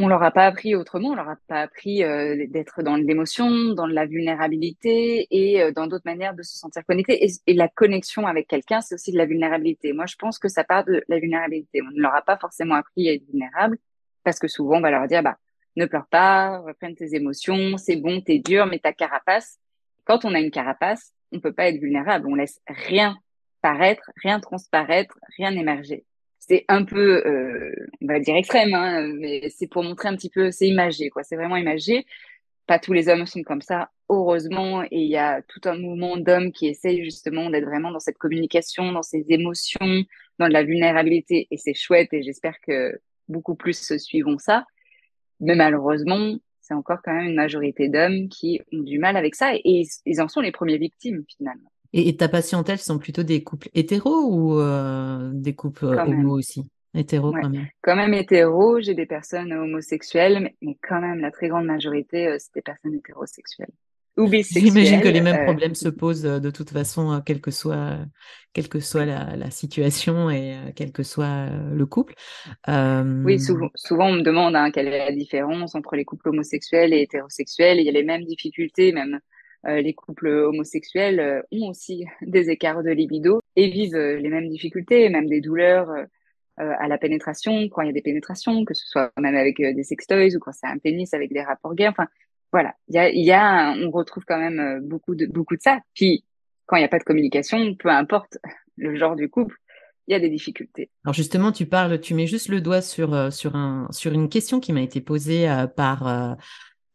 on 0.00 0.06
leur 0.06 0.22
a 0.22 0.30
pas 0.30 0.46
appris 0.46 0.76
autrement, 0.76 1.08
on 1.10 1.14
leur 1.16 1.28
a 1.28 1.36
pas 1.48 1.60
appris 1.62 2.04
euh, 2.04 2.46
d'être 2.48 2.82
dans 2.84 2.94
l'émotion, 2.94 3.74
dans 3.74 3.86
la 3.86 4.06
vulnérabilité 4.06 5.26
et 5.30 5.60
euh, 5.60 5.72
dans 5.72 5.88
d'autres 5.88 6.04
manières 6.06 6.34
de 6.34 6.42
se 6.44 6.56
sentir 6.56 6.84
connecté. 6.86 7.26
Et, 7.46 7.54
la 7.54 7.68
connexion 7.68 8.26
avec 8.26 8.46
quelqu'un, 8.46 8.80
c'est 8.80 8.94
aussi 8.94 9.10
de 9.10 9.18
la 9.18 9.26
vulnérabilité. 9.26 9.92
Moi, 9.92 10.06
je 10.06 10.14
pense 10.14 10.38
que 10.38 10.48
ça 10.48 10.62
part 10.62 10.84
de 10.84 11.02
la 11.08 11.18
vulnérabilité. 11.18 11.82
On 11.82 11.90
ne 11.90 12.00
leur 12.00 12.14
a 12.14 12.22
pas 12.22 12.38
forcément 12.38 12.76
appris 12.76 13.08
à 13.08 13.14
être 13.14 13.26
vulnérable 13.26 13.76
parce 14.22 14.38
que 14.38 14.46
souvent, 14.46 14.78
on 14.78 14.80
va 14.80 14.92
leur 14.92 15.08
dire, 15.08 15.24
bah, 15.24 15.36
ne 15.74 15.84
pleure 15.86 16.06
pas, 16.08 16.60
reprenne 16.60 16.94
tes 16.94 17.16
émotions, 17.16 17.76
c'est 17.76 17.96
bon, 17.96 18.20
t'es 18.20 18.38
dur, 18.38 18.66
mais 18.66 18.78
ta 18.78 18.92
carapace. 18.92 19.58
Quand 20.08 20.24
on 20.24 20.34
a 20.34 20.40
une 20.40 20.50
carapace, 20.50 21.12
on 21.30 21.38
peut 21.38 21.52
pas 21.52 21.68
être 21.68 21.80
vulnérable. 21.80 22.26
On 22.28 22.34
laisse 22.34 22.60
rien 22.66 23.16
paraître, 23.62 24.10
rien 24.24 24.40
transparaître, 24.40 25.16
rien 25.36 25.52
émerger 25.52 26.04
c'est 26.48 26.64
un 26.68 26.84
peu, 26.84 27.22
euh, 27.26 27.74
on 28.00 28.06
va 28.06 28.20
dire 28.20 28.34
extrême, 28.34 28.72
hein, 28.74 29.06
mais 29.18 29.50
c'est 29.50 29.66
pour 29.66 29.84
montrer 29.84 30.08
un 30.08 30.16
petit 30.16 30.30
peu, 30.30 30.50
c'est 30.50 30.66
imagé, 30.66 31.10
quoi. 31.10 31.22
C'est 31.22 31.36
vraiment 31.36 31.56
imagé. 31.56 32.06
Pas 32.66 32.78
tous 32.78 32.92
les 32.94 33.08
hommes 33.08 33.26
sont 33.26 33.42
comme 33.42 33.60
ça, 33.60 33.90
heureusement, 34.08 34.82
et 34.82 34.88
il 34.92 35.10
y 35.10 35.16
a 35.16 35.42
tout 35.42 35.60
un 35.64 35.76
mouvement 35.76 36.16
d'hommes 36.16 36.52
qui 36.52 36.66
essayent 36.66 37.04
justement 37.04 37.50
d'être 37.50 37.64
vraiment 37.64 37.90
dans 37.90 38.00
cette 38.00 38.18
communication, 38.18 38.92
dans 38.92 39.02
ces 39.02 39.26
émotions, 39.28 40.04
dans 40.38 40.48
de 40.48 40.52
la 40.52 40.64
vulnérabilité, 40.64 41.48
et 41.50 41.56
c'est 41.58 41.74
chouette, 41.74 42.12
et 42.12 42.22
j'espère 42.22 42.60
que 42.60 42.98
beaucoup 43.28 43.54
plus 43.54 43.78
se 43.78 43.98
suivront 43.98 44.38
ça. 44.38 44.64
Mais 45.40 45.54
malheureusement, 45.54 46.36
c'est 46.68 46.74
encore 46.74 46.98
quand 47.02 47.14
même 47.14 47.28
une 47.28 47.34
majorité 47.34 47.88
d'hommes 47.88 48.28
qui 48.28 48.60
ont 48.72 48.82
du 48.82 48.98
mal 48.98 49.16
avec 49.16 49.34
ça, 49.34 49.54
et 49.54 49.86
ils 50.04 50.20
en 50.20 50.28
sont 50.28 50.40
les 50.40 50.52
premières 50.52 50.78
victimes 50.78 51.24
finalement. 51.26 51.70
Et, 51.94 52.14
ta 52.16 52.28
patientèle 52.28 52.78
sont 52.78 52.98
plutôt 52.98 53.22
des 53.22 53.42
couples 53.42 53.70
hétéros 53.74 54.28
ou 54.30 54.60
euh, 54.60 55.30
des 55.32 55.54
couples 55.54 55.86
euh, 55.86 56.04
homo 56.04 56.36
aussi? 56.36 56.68
Hétéros 56.94 57.32
quand 57.32 57.48
même. 57.48 57.66
Quand 57.82 57.96
même 57.96 58.12
hétéros, 58.12 58.80
j'ai 58.80 58.94
des 58.94 59.06
personnes 59.06 59.52
homosexuelles, 59.52 60.50
mais, 60.60 60.76
quand 60.86 61.00
même 61.00 61.20
la 61.20 61.30
très 61.30 61.48
grande 61.48 61.64
majorité, 61.64 62.28
euh, 62.28 62.36
c'est 62.38 62.54
des 62.54 62.62
personnes 62.62 62.94
hétérosexuelles. 62.94 63.72
J'imagine 64.26 65.00
que 65.00 65.08
les 65.08 65.20
mêmes 65.20 65.44
problèmes 65.44 65.74
se 65.74 65.88
posent 65.88 66.22
de 66.22 66.50
toute 66.50 66.70
façon, 66.70 67.22
quelle 67.24 67.40
que 67.40 67.50
soit, 67.50 67.98
quelle 68.52 68.68
que 68.68 68.80
soit 68.80 69.04
la, 69.04 69.50
situation 69.50 70.30
et 70.30 70.56
quel 70.74 70.92
que 70.92 71.02
soit 71.02 71.48
le 71.72 71.86
couple. 71.86 72.14
Oui, 72.66 73.38
souvent, 73.38 73.70
souvent 73.74 74.08
on 74.08 74.14
me 74.14 74.22
demande 74.22 74.56
hein, 74.56 74.70
quelle 74.70 74.88
est 74.88 74.98
la 74.98 75.12
différence 75.12 75.74
entre 75.74 75.96
les 75.96 76.04
couples 76.04 76.28
homosexuels 76.28 76.92
et 76.92 77.02
hétérosexuels. 77.02 77.78
Il 77.78 77.84
y 77.84 77.88
a 77.88 77.92
les 77.92 78.04
mêmes 78.04 78.24
difficultés, 78.24 78.92
même 78.92 79.20
euh, 79.66 79.80
les 79.80 79.92
couples 79.92 80.28
homosexuels 80.28 81.18
euh, 81.18 81.42
ont 81.50 81.68
aussi 81.68 82.04
des 82.22 82.50
écarts 82.50 82.82
de 82.82 82.90
libido 82.90 83.40
et 83.56 83.68
vivent 83.68 83.96
euh, 83.96 84.16
les 84.16 84.28
mêmes 84.28 84.48
difficultés, 84.48 85.08
même 85.08 85.26
des 85.26 85.40
douleurs 85.40 85.90
à 86.60 86.88
la 86.88 86.98
pénétration, 86.98 87.68
quand 87.68 87.82
il 87.82 87.86
y 87.86 87.90
a 87.90 87.92
des 87.92 88.02
pénétrations, 88.02 88.64
que 88.64 88.74
ce 88.74 88.84
soit 88.84 89.12
même 89.16 89.36
avec 89.36 89.58
des 89.58 89.84
sextoys 89.84 90.34
ou 90.34 90.40
quand 90.40 90.50
c'est 90.50 90.66
un 90.66 90.78
pénis 90.78 91.14
avec 91.14 91.32
des 91.32 91.40
rapports 91.40 91.72
gays. 91.76 91.86
Enfin, 91.86 92.08
voilà, 92.52 92.74
il 92.88 92.94
y 92.94 92.98
a, 92.98 93.10
y 93.10 93.32
a 93.32 93.72
on 93.72 93.90
retrouve 93.90 94.24
quand 94.26 94.38
même 94.38 94.80
beaucoup 94.82 95.14
de 95.14 95.26
beaucoup 95.26 95.56
de 95.56 95.62
ça. 95.62 95.80
Puis 95.94 96.24
quand 96.66 96.76
il 96.76 96.80
n'y 96.80 96.86
a 96.86 96.88
pas 96.88 96.98
de 96.98 97.04
communication, 97.04 97.74
peu 97.74 97.88
importe 97.88 98.38
le 98.76 98.96
genre 98.96 99.16
du 99.16 99.28
couple, 99.28 99.56
il 100.06 100.12
y 100.12 100.14
a 100.14 100.20
des 100.20 100.30
difficultés. 100.30 100.90
Alors 101.04 101.14
justement, 101.14 101.52
tu 101.52 101.66
parles, 101.66 102.00
tu 102.00 102.14
mets 102.14 102.26
juste 102.26 102.48
le 102.48 102.60
doigt 102.60 102.80
sur 102.80 103.32
sur 103.32 103.56
un 103.56 103.88
sur 103.90 104.12
une 104.12 104.28
question 104.28 104.60
qui 104.60 104.72
m'a 104.72 104.82
été 104.82 105.00
posée 105.00 105.46
par 105.76 106.36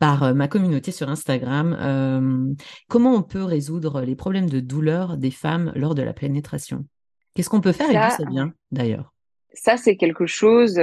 par 0.04 0.24
euh, 0.24 0.34
ma 0.34 0.50
communauté 0.50 0.92
sur 0.92 1.08
Instagram. 1.08 1.78
Euh, 1.80 2.54
comment 2.90 3.16
on 3.16 3.24
peut 3.24 3.44
résoudre 3.44 4.02
les 4.02 4.18
problèmes 4.18 4.50
de 4.50 4.60
douleur 4.60 5.16
des 5.16 5.32
femmes 5.32 5.72
lors 5.76 5.96
de 5.96 6.02
la 6.02 6.12
pénétration? 6.12 6.86
Qu'est-ce 7.34 7.50
qu'on 7.50 7.62
peut 7.62 7.72
faire 7.72 7.90
et 7.90 7.94
d'où 7.94 8.24
ça 8.24 8.30
vient 8.30 8.54
d'ailleurs? 8.70 9.14
Ça, 9.54 9.78
c'est 9.78 9.96
quelque 9.96 10.26
chose, 10.26 10.78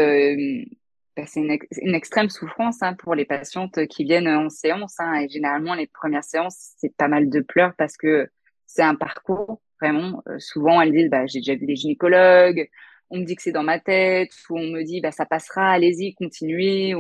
euh, 1.19 1.23
bah, 1.23 1.27
c'est 1.27 1.41
une, 1.41 1.95
extrême 1.95 2.31
souffrance 2.31 2.83
hein, 2.83 2.95
pour 2.95 3.15
les 3.15 3.25
patientes 3.25 3.87
qui 3.89 4.05
viennent 4.05 4.29
en 4.29 4.49
séance. 4.49 4.99
Hein, 4.99 5.21
et 5.21 5.29
généralement, 5.29 5.75
les 5.75 5.87
premières 5.87 6.25
séances, 6.25 6.75
c'est 6.79 6.95
pas 6.97 7.09
mal 7.09 7.29
de 7.29 7.41
pleurs 7.41 7.75
parce 7.77 7.97
que 7.97 8.29
c'est 8.67 8.83
un 8.83 8.95
parcours, 8.95 9.61
vraiment. 9.81 10.23
souvent, 10.39 10.81
elles 10.81 10.93
disent, 10.93 11.11
bah, 11.11 11.27
j'ai 11.27 11.41
déjà 11.41 11.55
vu 11.55 11.67
des 11.67 11.77
gynécologues, 11.77 12.69
on 13.11 13.19
me 13.19 13.25
dit 13.25 13.35
que 13.35 13.43
c'est 13.43 13.53
dans 13.53 13.65
ma 13.65 13.81
tête, 13.81 14.31
ou 14.49 14.59
on 14.59 14.67
me 14.67 14.85
dit, 14.85 15.01
bah, 15.01 15.11
ça 15.11 15.27
passera, 15.27 15.71
allez-y, 15.71 16.15
continuez. 16.15 16.95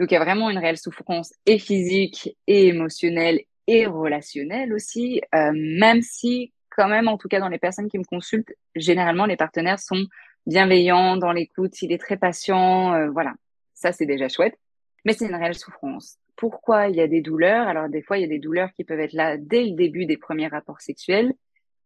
Donc 0.00 0.10
il 0.10 0.14
y 0.14 0.16
a 0.16 0.24
vraiment 0.24 0.48
une 0.48 0.58
réelle 0.58 0.78
souffrance 0.78 1.34
et 1.44 1.58
physique 1.58 2.34
et 2.46 2.68
émotionnelle 2.68 3.42
et 3.66 3.86
relationnelle 3.86 4.72
aussi, 4.72 5.20
euh, 5.34 5.52
même 5.54 6.00
si 6.00 6.54
quand 6.70 6.88
même, 6.88 7.06
en 7.06 7.18
tout 7.18 7.28
cas 7.28 7.38
dans 7.38 7.48
les 7.48 7.58
personnes 7.58 7.88
qui 7.90 7.98
me 7.98 8.04
consultent, 8.04 8.52
généralement 8.74 9.26
les 9.26 9.36
partenaires 9.36 9.78
sont 9.78 10.06
bienveillants 10.46 11.16
dans 11.16 11.32
l'écoute, 11.32 11.80
il 11.82 11.92
est 11.92 11.98
très 11.98 12.16
patient, 12.16 12.94
euh, 12.94 13.10
voilà, 13.10 13.34
ça 13.74 13.92
c'est 13.92 14.06
déjà 14.06 14.28
chouette, 14.28 14.58
mais 15.04 15.12
c'est 15.12 15.26
une 15.26 15.34
réelle 15.34 15.54
souffrance. 15.54 16.18
Pourquoi 16.36 16.88
il 16.88 16.96
y 16.96 17.00
a 17.00 17.08
des 17.08 17.20
douleurs? 17.20 17.68
Alors 17.68 17.88
des 17.88 18.02
fois 18.02 18.18
il 18.18 18.22
y 18.22 18.24
a 18.24 18.28
des 18.28 18.38
douleurs 18.38 18.72
qui 18.72 18.84
peuvent 18.84 19.00
être 19.00 19.12
là 19.12 19.36
dès 19.36 19.64
le 19.64 19.72
début 19.72 20.06
des 20.06 20.16
premiers 20.16 20.48
rapports 20.48 20.80
sexuels, 20.80 21.32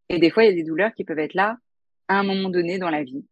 et 0.09 0.19
des 0.19 0.29
fois 0.29 0.43
il 0.43 0.49
y 0.49 0.53
a 0.53 0.55
des 0.55 0.63
douleurs 0.63 0.93
qui 0.93 1.03
peuvent 1.03 1.19
être 1.19 1.33
là 1.33 1.57
à 2.07 2.19
un 2.19 2.23
moment 2.23 2.49
donné 2.49 2.77
dans 2.77 2.89
la 2.89 3.03
vie, 3.03 3.25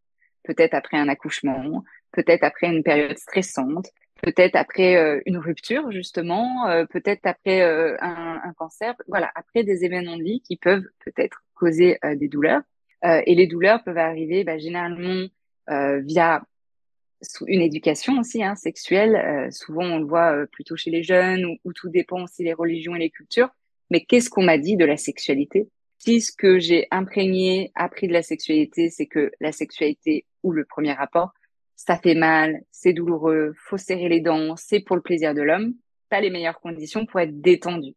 peut-être 0.43 0.73
après 0.73 0.97
un 0.97 1.07
accouchement, 1.07 1.83
peut-être 2.11 2.43
après 2.43 2.67
une 2.67 2.83
période 2.83 3.17
stressante, 3.17 3.89
peut-être 4.23 4.55
après 4.55 4.95
euh, 4.95 5.21
une 5.25 5.37
rupture 5.37 5.91
justement, 5.91 6.67
euh, 6.67 6.85
peut-être 6.85 7.25
après 7.25 7.61
euh, 7.61 7.95
un, 7.99 8.41
un, 8.43 8.53
cancer, 8.53 8.95
voilà, 9.07 9.31
après 9.35 9.63
des 9.63 9.83
événements 9.83 10.17
de 10.17 10.23
vie 10.23 10.41
qui 10.41 10.55
peuvent 10.55 10.85
peut-être 11.05 11.43
causer 11.53 11.97
des 12.15 12.27
douleurs. 12.27 12.61
Et 13.03 13.35
les 13.35 13.47
douleurs 13.47 13.83
peuvent 13.83 13.97
arriver 13.97 14.43
bah, 14.43 14.57
généralement 14.57 15.27
via 15.67 16.41
une 17.47 17.61
éducation 17.61 18.19
aussi 18.19 18.43
hein, 18.43 18.55
sexuelle. 18.55 19.49
souvent, 19.51 19.83
on 19.83 19.99
le 19.99 20.05
voit 20.05 20.45
plutôt 20.51 20.75
chez 20.75 20.89
les 20.89 21.03
jeunes, 21.03 21.45
où, 21.45 21.57
où, 21.65 21.73
tout 21.73 21.89
dépend 21.89 22.23
aussi 22.23 22.43
des 22.43 22.53
religions 22.53 22.95
et 22.95 22.99
les 22.99 23.09
cultures. 23.09 23.49
Mais 23.89 24.01
qu'est-ce 24.01 24.29
qu'on 24.29 24.43
m'a 24.43 24.57
dit 24.57 24.77
de 24.77 24.85
la 24.85 24.97
sexualité? 24.97 25.69
Si 25.99 26.19
ce 26.19 26.31
que 26.31 26.59
j'ai 26.59 26.87
imprégné, 26.91 27.71
appris 27.75 28.07
de 28.07 28.13
la 28.13 28.23
sexualité, 28.23 28.89
c'est 28.89 29.05
que 29.05 29.31
la 29.39 29.51
sexualité 29.53 30.25
ou 30.43 30.51
le 30.51 30.65
premier 30.65 30.93
rapport, 30.93 31.33
ça 31.75 31.97
fait 31.97 32.15
mal, 32.15 32.63
c'est 32.71 32.93
douloureux, 32.93 33.53
faut 33.55 33.77
serrer 33.77 34.09
les 34.09 34.19
dents, 34.19 34.55
c'est 34.55 34.79
pour 34.79 34.95
le 34.95 35.01
plaisir 35.01 35.33
de 35.33 35.41
l'homme, 35.41 35.73
pas 36.09 36.21
les 36.21 36.29
meilleures 36.29 36.59
conditions 36.59 37.05
pour 37.05 37.19
être 37.19 37.41
détendu. 37.41 37.93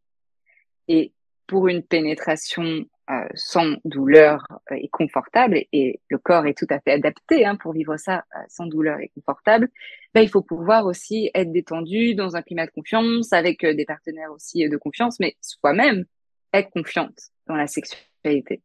Et 0.88 1.12
pour 1.46 1.68
une 1.68 1.82
pénétration 1.82 2.84
euh, 3.08 3.28
sans 3.34 3.76
douleur 3.84 4.44
euh, 4.72 4.74
et 4.74 4.88
confortable, 4.88 5.62
et, 5.72 6.00
le 6.08 6.18
corps 6.18 6.46
est 6.46 6.58
tout 6.58 6.66
à 6.70 6.80
fait 6.80 6.90
adapté 6.90 7.44
hein, 7.44 7.54
pour 7.54 7.72
vivre 7.72 7.96
ça 7.96 8.24
euh, 8.34 8.38
sans 8.48 8.66
douleur 8.66 8.98
et 8.98 9.12
confortable, 9.14 9.68
ben, 10.12 10.22
il 10.22 10.28
faut 10.28 10.42
pouvoir 10.42 10.86
aussi 10.86 11.30
être 11.34 11.52
détendu 11.52 12.16
dans 12.16 12.34
un 12.34 12.42
climat 12.42 12.66
de 12.66 12.72
confiance, 12.72 13.32
avec 13.32 13.64
des 13.64 13.84
partenaires 13.84 14.32
aussi 14.32 14.68
de 14.68 14.76
confiance, 14.76 15.20
mais 15.20 15.36
soi-même 15.40 16.04
être 16.52 16.70
confiante 16.70 17.30
dans 17.46 17.54
la 17.54 17.68
sexualité. 17.68 18.62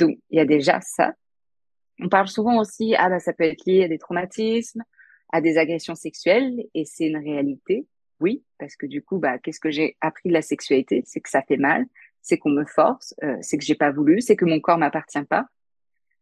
Donc, 0.00 0.18
il 0.30 0.38
y 0.38 0.40
a 0.40 0.46
déjà 0.46 0.80
ça. 0.80 1.14
On 2.00 2.08
parle 2.08 2.26
souvent 2.26 2.58
aussi, 2.58 2.96
ah 2.96 3.08
bah 3.08 3.20
ça 3.20 3.32
peut 3.32 3.44
être 3.44 3.64
lié 3.66 3.84
à 3.84 3.88
des 3.88 3.98
traumatismes, 3.98 4.82
à 5.32 5.40
des 5.40 5.58
agressions 5.58 5.94
sexuelles, 5.94 6.64
et 6.74 6.84
c'est 6.84 7.06
une 7.06 7.18
réalité, 7.18 7.86
oui, 8.18 8.42
parce 8.58 8.74
que 8.74 8.86
du 8.86 9.02
coup, 9.02 9.18
bah 9.18 9.38
qu'est-ce 9.38 9.60
que 9.60 9.70
j'ai 9.70 9.96
appris 10.00 10.28
de 10.28 10.34
la 10.34 10.42
sexualité? 10.42 11.02
C'est 11.06 11.20
que 11.20 11.28
ça 11.28 11.42
fait 11.42 11.56
mal, 11.56 11.86
c'est 12.26 12.38
qu'on 12.38 12.50
me 12.50 12.64
force, 12.64 13.14
euh, 13.22 13.36
c'est 13.40 13.56
que 13.56 13.64
j'ai 13.64 13.76
pas 13.76 13.92
voulu, 13.92 14.20
c'est 14.20 14.34
que 14.34 14.44
mon 14.44 14.58
corps 14.58 14.78
m'appartient 14.78 15.22
pas. 15.22 15.46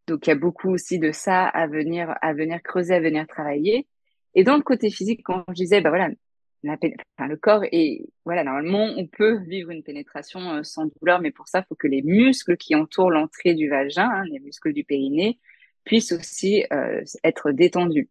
Donc 0.07 0.27
il 0.27 0.31
y 0.31 0.33
a 0.33 0.37
beaucoup 0.37 0.69
aussi 0.71 0.99
de 0.99 1.13
ça 1.13 1.47
à 1.47 1.67
venir, 1.67 2.15
à 2.21 2.35
venir 2.35 2.63
creuser, 2.63 2.95
à 2.95 3.01
venir 3.01 3.27
travailler. 3.27 3.87
Et 4.35 4.45
dans 4.45 4.57
le 4.57 4.63
côté 4.63 4.91
physique, 4.91 5.23
quand 5.25 5.45
je 5.49 5.55
disais, 5.55 5.81
bah 5.81 5.89
voilà, 5.89 6.11
le 6.63 7.37
corps 7.37 7.65
est, 7.73 8.07
voilà, 8.27 8.45
normalement, 8.45 8.85
on 8.97 9.07
peut 9.07 9.39
vivre 9.47 9.71
une 9.71 9.83
pénétration 9.83 10.41
euh, 10.57 10.63
sans 10.63 10.87
douleur, 11.01 11.23
mais 11.23 11.31
pour 11.31 11.49
ça, 11.49 11.61
il 11.61 11.65
faut 11.69 11.75
que 11.75 11.87
les 11.87 12.03
muscles 12.03 12.59
qui 12.59 12.75
entourent 12.75 13.11
l'entrée 13.11 13.55
du 13.55 13.71
vagin, 13.71 14.11
hein, 14.11 14.25
les 14.31 14.41
muscles 14.41 14.75
du 14.75 14.85
périnée, 14.85 15.39
puisse 15.85 16.13
aussi 16.13 16.67
euh, 16.71 17.03
être 17.23 17.51
détendu. 17.51 18.11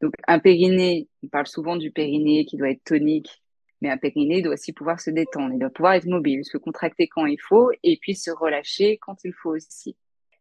Donc 0.00 0.14
un 0.26 0.38
périnée, 0.38 1.08
on 1.22 1.28
parle 1.28 1.46
souvent 1.46 1.76
du 1.76 1.90
périnée 1.90 2.46
qui 2.46 2.56
doit 2.56 2.70
être 2.70 2.84
tonique, 2.84 3.43
Mais 3.84 3.90
un 3.90 3.98
périnée 3.98 4.40
doit 4.40 4.54
aussi 4.54 4.72
pouvoir 4.72 4.98
se 4.98 5.10
détendre, 5.10 5.52
il 5.52 5.58
doit 5.58 5.68
pouvoir 5.68 5.92
être 5.92 6.06
mobile, 6.06 6.42
se 6.42 6.56
contracter 6.56 7.06
quand 7.06 7.26
il 7.26 7.36
faut 7.38 7.70
et 7.82 7.98
puis 8.00 8.14
se 8.14 8.30
relâcher 8.30 8.96
quand 8.96 9.22
il 9.24 9.34
faut 9.34 9.54
aussi. 9.54 9.94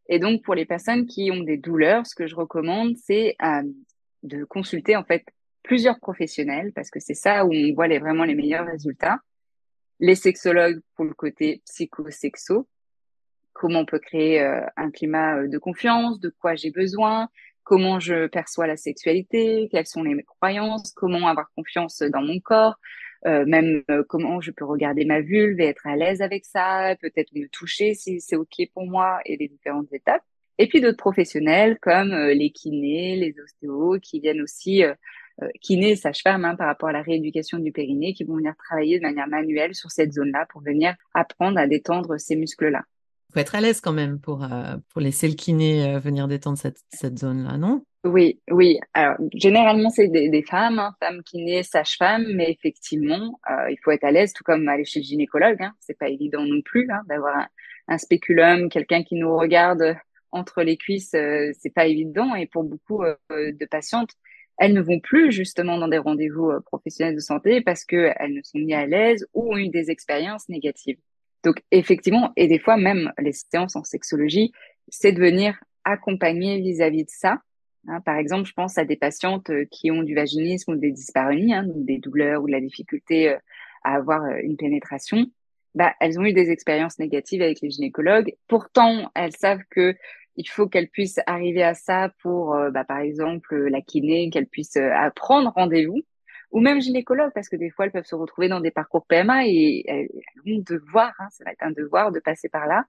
Et 0.08 0.18
donc, 0.18 0.44
pour 0.44 0.56
les 0.56 0.66
personnes 0.66 1.06
qui 1.06 1.30
ont 1.30 1.44
des 1.44 1.58
douleurs, 1.58 2.08
ce 2.08 2.16
que 2.16 2.26
je 2.26 2.38
recommande, 2.38 2.96
c'est 2.96 3.36
euh, 3.44 3.64
de 4.24 4.46
consulter 4.46 4.96
en 4.96 5.04
fait 5.04 5.26
plusieurs 5.62 6.00
professionnels 6.00 6.72
parce 6.72 6.90
que 6.90 7.02
c'est 7.02 7.16
ça 7.16 7.44
où 7.44 7.54
on 7.54 7.74
voit 7.74 7.90
les, 7.90 8.00
vraiment 8.00 8.24
les 8.24 8.34
meilleurs 8.34 8.66
résultats. 8.66 9.20
Les 10.00 10.16
sexologues 10.16 10.80
pour 10.96 11.04
le 11.04 11.14
côté 11.14 11.62
psycho-sexo, 11.66 12.66
comment 13.52 13.80
on 13.80 13.86
peut 13.86 14.00
créer 14.00 14.42
euh, 14.42 14.62
un 14.78 14.90
climat 14.90 15.36
euh, 15.36 15.50
de 15.50 15.58
confiance, 15.58 16.22
de 16.22 16.30
quoi 16.30 16.56
j'ai 16.56 16.72
besoin, 16.72 17.28
comment 17.66 18.00
je 18.00 18.28
perçois 18.28 18.68
la 18.68 18.78
sexualité, 18.78 19.68
quelles 19.70 19.86
sont 19.86 20.04
les 20.04 20.24
croyances, 20.24 20.94
comment 20.94 21.28
avoir 21.28 21.52
confiance 21.58 22.00
dans 22.00 22.22
mon 22.22 22.40
corps, 22.40 22.80
euh, 23.26 23.46
même 23.46 23.84
euh, 23.90 24.04
comment 24.08 24.42
je 24.42 24.52
peux 24.52 24.66
regarder 24.66 25.06
ma 25.06 25.22
vulve 25.22 25.60
et 25.62 25.66
être 25.66 25.88
à 25.88 25.96
l'aise 25.96 26.22
avec 26.22 26.44
ça, 26.44 26.96
peut-être 27.02 27.32
me 27.34 27.48
toucher 27.48 27.94
si 27.94 28.20
c'est 28.20 28.36
OK 28.36 28.56
pour 28.74 28.86
moi 28.86 29.20
et 29.26 29.38
les 29.38 29.48
différentes 29.48 29.92
étapes. 29.94 30.24
Et 30.58 30.68
puis 30.68 30.82
d'autres 30.82 30.98
professionnels 30.98 31.80
comme 31.82 32.12
euh, 32.12 32.34
les 32.34 32.52
kinés, 32.52 33.16
les 33.16 33.34
ostéos 33.42 34.00
qui 34.02 34.20
viennent 34.20 34.42
aussi, 34.42 34.84
kinés, 35.62 35.96
sage-femme 35.96 36.46
hein, 36.46 36.56
par 36.56 36.68
rapport 36.68 36.90
à 36.90 36.92
la 36.92 37.02
rééducation 37.02 37.58
du 37.58 37.72
périnée, 37.72 38.14
qui 38.14 38.24
vont 38.24 38.36
venir 38.36 38.54
travailler 38.56 39.00
de 39.00 39.04
manière 39.04 39.28
manuelle 39.28 39.74
sur 39.74 39.90
cette 39.90 40.14
zone-là 40.14 40.46
pour 40.50 40.62
venir 40.62 40.94
apprendre 41.16 41.58
à 41.58 41.66
détendre 41.66 42.20
ces 42.20 42.36
muscles-là. 42.36 42.84
Il 43.30 43.34
faut 43.34 43.40
être 43.40 43.56
à 43.56 43.62
l'aise 43.62 43.82
quand 43.82 43.94
même 43.94 44.20
pour, 44.20 44.48
pour 44.90 45.02
laisser 45.02 45.28
le 45.28 45.34
kiné 45.34 45.98
venir 45.98 46.28
détendre 46.28 46.60
cette, 46.60 46.82
cette 46.90 47.18
zone-là, 47.18 47.58
non? 47.58 47.84
Oui, 48.04 48.42
oui. 48.52 48.80
Alors, 48.94 49.16
généralement, 49.34 49.90
c'est 49.90 50.10
des, 50.10 50.44
femmes, 50.44 50.80
hein, 50.80 50.94
femmes 51.00 51.24
qui 51.24 51.44
naissent 51.44 51.70
sage-femme, 51.70 52.26
mais 52.34 52.52
effectivement, 52.52 53.40
euh, 53.50 53.72
il 53.72 53.78
faut 53.82 53.92
être 53.92 54.04
à 54.04 54.12
l'aise, 54.12 54.34
tout 54.34 54.44
comme 54.44 54.68
aller 54.68 54.84
chez 54.84 55.00
le 55.00 55.06
gynécologue. 55.06 55.62
Hein. 55.62 55.74
C'est 55.80 55.98
pas 55.98 56.10
évident 56.10 56.44
non 56.44 56.62
plus 56.62 56.90
hein, 56.92 57.02
d'avoir 57.08 57.48
un, 57.88 57.98
spéculum, 57.98 58.70
quelqu'un 58.70 59.04
qui 59.04 59.16
nous 59.16 59.36
regarde 59.38 59.96
entre 60.34 60.64
les 60.64 60.78
cuisses, 60.78 61.14
euh, 61.14 61.52
c'est 61.60 61.74
pas 61.74 61.86
évident. 61.86 62.36
Et 62.36 62.48
pour 62.48 62.64
beaucoup 62.64 63.04
euh, 63.04 63.16
de 63.32 63.66
patientes, 63.66 64.12
elles 64.58 64.74
ne 64.74 64.82
vont 64.82 65.00
plus 65.00 65.32
justement 65.32 65.78
dans 65.78 65.88
des 65.88 65.98
rendez-vous 65.98 66.50
euh, 66.50 66.60
professionnels 66.60 67.16
de 67.16 67.22
santé 67.22 67.62
parce 67.62 67.86
qu'elles 67.86 68.34
ne 68.34 68.42
sont 68.44 68.60
ni 68.60 68.74
à 68.74 68.86
l'aise 68.86 69.26
ou 69.34 69.54
ont 69.54 69.58
eu 69.58 69.70
des 69.70 69.92
expériences 69.92 70.50
négatives. 70.50 70.98
Donc, 71.44 71.62
effectivement, 71.72 72.32
et 72.36 72.48
des 72.48 72.60
fois 72.60 72.78
même 72.78 73.12
les 73.20 73.34
séances 73.34 73.76
en 73.76 73.84
sexologie, 73.84 74.52
c'est 74.90 75.12
de 75.12 75.20
venir 75.20 75.58
accompagner 75.84 76.60
vis-à-vis 76.60 77.04
de 77.06 77.10
ça 77.10 77.42
Hein, 77.88 78.00
par 78.02 78.18
exemple, 78.18 78.48
je 78.48 78.54
pense 78.54 78.78
à 78.78 78.86
des 78.86 78.96
patientes 78.96 79.50
euh, 79.50 79.66
qui 79.70 79.92
ont 79.92 80.04
du 80.04 80.16
vaginisme 80.16 80.74
ou 80.74 80.76
des 80.76 80.92
dyspareunies, 80.92 81.54
hein, 81.54 81.66
des 81.68 81.98
douleurs 81.98 82.42
ou 82.44 82.48
de 82.48 82.52
la 82.52 82.62
difficulté 82.62 83.30
euh, 83.30 83.38
à 83.84 83.96
avoir 83.96 84.24
euh, 84.24 84.38
une 84.42 84.56
pénétration. 84.56 85.26
Bah, 85.76 85.94
elles 86.00 86.20
ont 86.20 86.24
eu 86.24 86.34
des 86.34 86.50
expériences 86.50 87.00
négatives 87.00 87.42
avec 87.42 87.60
les 87.62 87.70
gynécologues. 87.70 88.36
Pourtant, 88.48 89.12
elles 89.16 89.36
savent 89.36 89.64
que 89.70 89.96
il 90.36 90.48
faut 90.48 90.68
qu'elles 90.68 90.90
puissent 90.90 91.20
arriver 91.28 91.64
à 91.64 91.74
ça 91.76 92.12
pour, 92.22 92.58
bah, 92.72 92.84
par 92.84 92.98
exemple, 93.00 93.56
la 93.70 93.82
kiné, 93.82 94.32
qu'elles 94.32 94.48
puissent 94.48 94.80
prendre 95.16 95.52
rendez-vous, 95.56 96.02
ou 96.52 96.60
même 96.60 96.82
gynécologue, 96.82 97.32
parce 97.36 97.50
que 97.50 97.56
des 97.56 97.70
fois, 97.70 97.86
elles 97.86 97.92
peuvent 97.92 98.06
se 98.06 98.16
retrouver 98.16 98.48
dans 98.48 98.60
des 98.60 98.72
parcours 98.72 99.06
PMA 99.06 99.46
et 99.46 99.84
elles 99.88 100.10
ont 100.48 100.64
devoir, 100.68 101.14
hein, 101.20 101.28
ça 101.30 101.44
va 101.44 101.52
être 101.52 101.62
un 101.62 101.70
devoir 101.70 102.12
de 102.12 102.20
passer 102.20 102.50
par 102.50 102.66
là. 102.66 102.86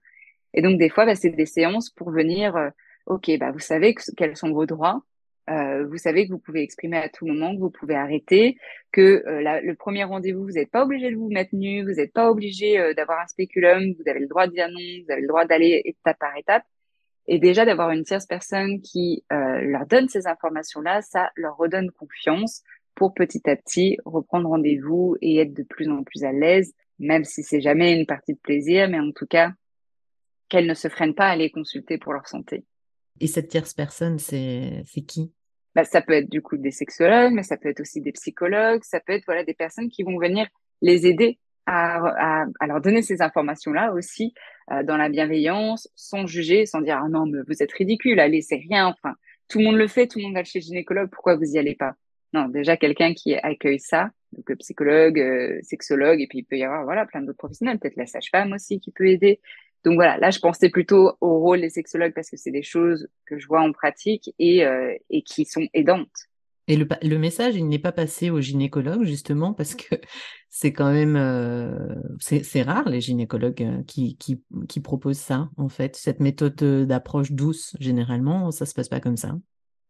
Et 0.55 0.63
donc, 0.63 0.79
des 0.79 0.89
fois, 0.89 1.05
bah, 1.05 1.13
c'est 1.13 1.29
des 1.29 1.45
séances 1.45 1.91
pour 1.91 2.09
venir 2.09 2.71
OK, 3.05 3.31
bah, 3.39 3.51
vous 3.51 3.59
savez 3.59 3.93
que, 3.93 4.01
quels 4.15 4.35
sont 4.35 4.51
vos 4.51 4.65
droits. 4.65 5.03
Euh, 5.49 5.85
vous 5.85 5.97
savez 5.97 6.25
que 6.25 6.31
vous 6.31 6.39
pouvez 6.39 6.63
exprimer 6.63 6.97
à 6.97 7.09
tout 7.09 7.27
moment, 7.27 7.53
que 7.55 7.59
vous 7.59 7.69
pouvez 7.69 7.95
arrêter, 7.95 8.57
que 8.91 9.23
euh, 9.27 9.61
le 9.61 9.75
premier 9.75 10.03
rendez-vous, 10.03 10.43
vous 10.43 10.53
n'êtes 10.53 10.71
pas 10.71 10.83
obligé 10.83 11.11
de 11.11 11.15
vous 11.15 11.29
mettre 11.29 11.53
nu, 11.53 11.83
vous 11.83 11.93
n'êtes 11.93 12.13
pas 12.13 12.31
obligé 12.31 12.79
euh, 12.79 12.93
d'avoir 12.95 13.21
un 13.21 13.27
spéculum, 13.27 13.93
vous 13.93 14.09
avez 14.09 14.21
le 14.21 14.27
droit 14.27 14.47
de 14.47 14.53
dire 14.53 14.67
non, 14.69 14.79
vous 15.05 15.11
avez 15.11 15.21
le 15.21 15.27
droit 15.27 15.45
d'aller 15.45 15.81
étape 15.85 16.17
par 16.19 16.35
étape. 16.35 16.63
Et 17.27 17.37
déjà 17.39 17.65
d'avoir 17.65 17.91
une 17.91 18.03
tierce 18.03 18.25
personne 18.27 18.81
qui 18.81 19.23
leur 19.31 19.87
donne 19.87 20.07
ces 20.09 20.27
informations-là, 20.27 21.01
ça 21.01 21.31
leur 21.35 21.57
redonne 21.57 21.89
confiance 21.89 22.61
pour 22.93 23.15
petit 23.15 23.49
à 23.49 23.55
petit 23.55 23.97
reprendre 24.05 24.47
rendez-vous 24.47 25.17
et 25.21 25.39
être 25.39 25.53
de 25.53 25.63
plus 25.63 25.89
en 25.89 26.03
plus 26.03 26.23
à 26.23 26.31
l'aise, 26.31 26.75
même 26.99 27.23
si 27.23 27.41
c'est 27.41 27.61
jamais 27.61 27.93
une 27.93 28.05
partie 28.05 28.33
de 28.33 28.39
plaisir, 28.39 28.87
mais 28.89 28.99
en 28.99 29.11
tout 29.11 29.25
cas 29.25 29.53
qu'elles 30.49 30.67
ne 30.67 30.75
se 30.75 30.87
freinent 30.87 31.15
pas 31.15 31.25
à 31.25 31.31
aller 31.31 31.49
consulter 31.49 31.97
pour 31.97 32.13
leur 32.13 32.27
santé. 32.27 32.63
Et 33.19 33.27
cette 33.27 33.47
tierce 33.47 33.73
personne, 33.73 34.19
c'est 34.19 34.83
qui? 35.07 35.31
Bah, 35.73 35.83
Ça 35.85 36.01
peut 36.01 36.13
être 36.13 36.29
du 36.29 36.41
coup 36.41 36.57
des 36.57 36.71
sexologues, 36.71 37.33
mais 37.33 37.43
ça 37.43 37.57
peut 37.57 37.69
être 37.69 37.81
aussi 37.81 38.01
des 38.01 38.11
psychologues, 38.11 38.83
ça 38.83 38.99
peut 38.99 39.13
être 39.13 39.25
voilà, 39.25 39.43
des 39.43 39.53
personnes 39.53 39.89
qui 39.89 40.03
vont 40.03 40.17
venir 40.17 40.47
les 40.81 41.07
aider 41.07 41.39
à, 41.65 41.97
à, 42.41 42.45
à 42.59 42.67
leur 42.67 42.81
donner 42.81 43.01
ces 43.01 43.21
informations-là 43.21 43.93
aussi 43.93 44.33
euh, 44.71 44.83
dans 44.83 44.97
la 44.97 45.09
bienveillance, 45.09 45.89
sans 45.95 46.27
juger, 46.27 46.65
sans 46.65 46.81
dire 46.81 46.99
ah 47.03 47.09
non 47.09 47.25
mais 47.25 47.39
vous 47.47 47.63
êtes 47.63 47.71
ridicule, 47.71 48.19
allez 48.19 48.41
c'est 48.41 48.57
rien, 48.57 48.87
enfin 48.87 49.15
tout 49.47 49.59
le 49.59 49.65
monde 49.65 49.75
le 49.77 49.87
fait, 49.87 50.07
tout 50.07 50.19
le 50.19 50.25
monde 50.25 50.35
va 50.35 50.43
chez 50.43 50.59
le 50.59 50.63
gynécologue, 50.63 51.09
pourquoi 51.11 51.35
vous 51.35 51.55
y 51.55 51.57
allez 51.57 51.75
pas? 51.75 51.95
Non, 52.33 52.49
déjà 52.49 52.77
quelqu'un 52.77 53.13
qui 53.13 53.35
accueille 53.35 53.79
ça, 53.79 54.11
donc 54.33 54.55
psychologue, 54.57 55.19
euh, 55.19 55.59
sexologue, 55.63 56.21
et 56.21 56.27
puis 56.27 56.39
il 56.39 56.43
peut 56.43 56.57
y 56.57 56.63
avoir 56.63 56.83
voilà 56.83 57.05
plein 57.05 57.21
d'autres 57.21 57.37
professionnels, 57.37 57.79
peut-être 57.79 57.95
la 57.95 58.05
sage-femme 58.05 58.53
aussi 58.53 58.79
qui 58.79 58.91
peut 58.91 59.07
aider. 59.07 59.39
Donc 59.85 59.95
voilà, 59.95 60.17
là 60.17 60.31
je 60.31 60.39
pensais 60.39 60.69
plutôt 60.69 61.13
au 61.21 61.39
rôle 61.39 61.61
des 61.61 61.69
sexologues 61.69 62.13
parce 62.13 62.31
que 62.31 62.37
c'est 62.37 62.51
des 62.51 62.63
choses 62.63 63.07
que 63.27 63.37
je 63.37 63.47
vois 63.47 63.61
en 63.61 63.71
pratique 63.71 64.33
et, 64.39 64.65
euh, 64.65 64.93
et 65.11 65.21
qui 65.21 65.45
sont 65.45 65.67
aidantes. 65.73 66.09
Et 66.67 66.75
le, 66.75 66.87
le 67.03 67.17
message, 67.19 67.55
il 67.55 67.67
n'est 67.67 67.77
pas 67.77 67.91
passé 67.91 68.31
aux 68.31 68.41
gynécologues 68.41 69.03
justement 69.03 69.53
parce 69.53 69.75
que 69.75 69.95
c'est 70.49 70.73
quand 70.73 70.91
même 70.91 71.15
euh, 71.15 71.93
c'est 72.19 72.63
rare 72.63 72.89
les 72.89 72.99
gynécologues 72.99 73.61
euh, 73.61 73.83
qui, 73.83 74.17
qui, 74.17 74.41
qui, 74.67 74.79
proposent 74.79 75.19
ça 75.19 75.49
en 75.57 75.69
fait 75.69 75.95
cette 75.95 76.19
méthode 76.19 76.55
d'approche 76.87 77.31
douce 77.31 77.75
généralement 77.79 78.49
ça 78.49 78.65
se 78.65 78.73
passe 78.73 78.89
pas 78.89 78.99
comme 78.99 79.17
ça. 79.17 79.33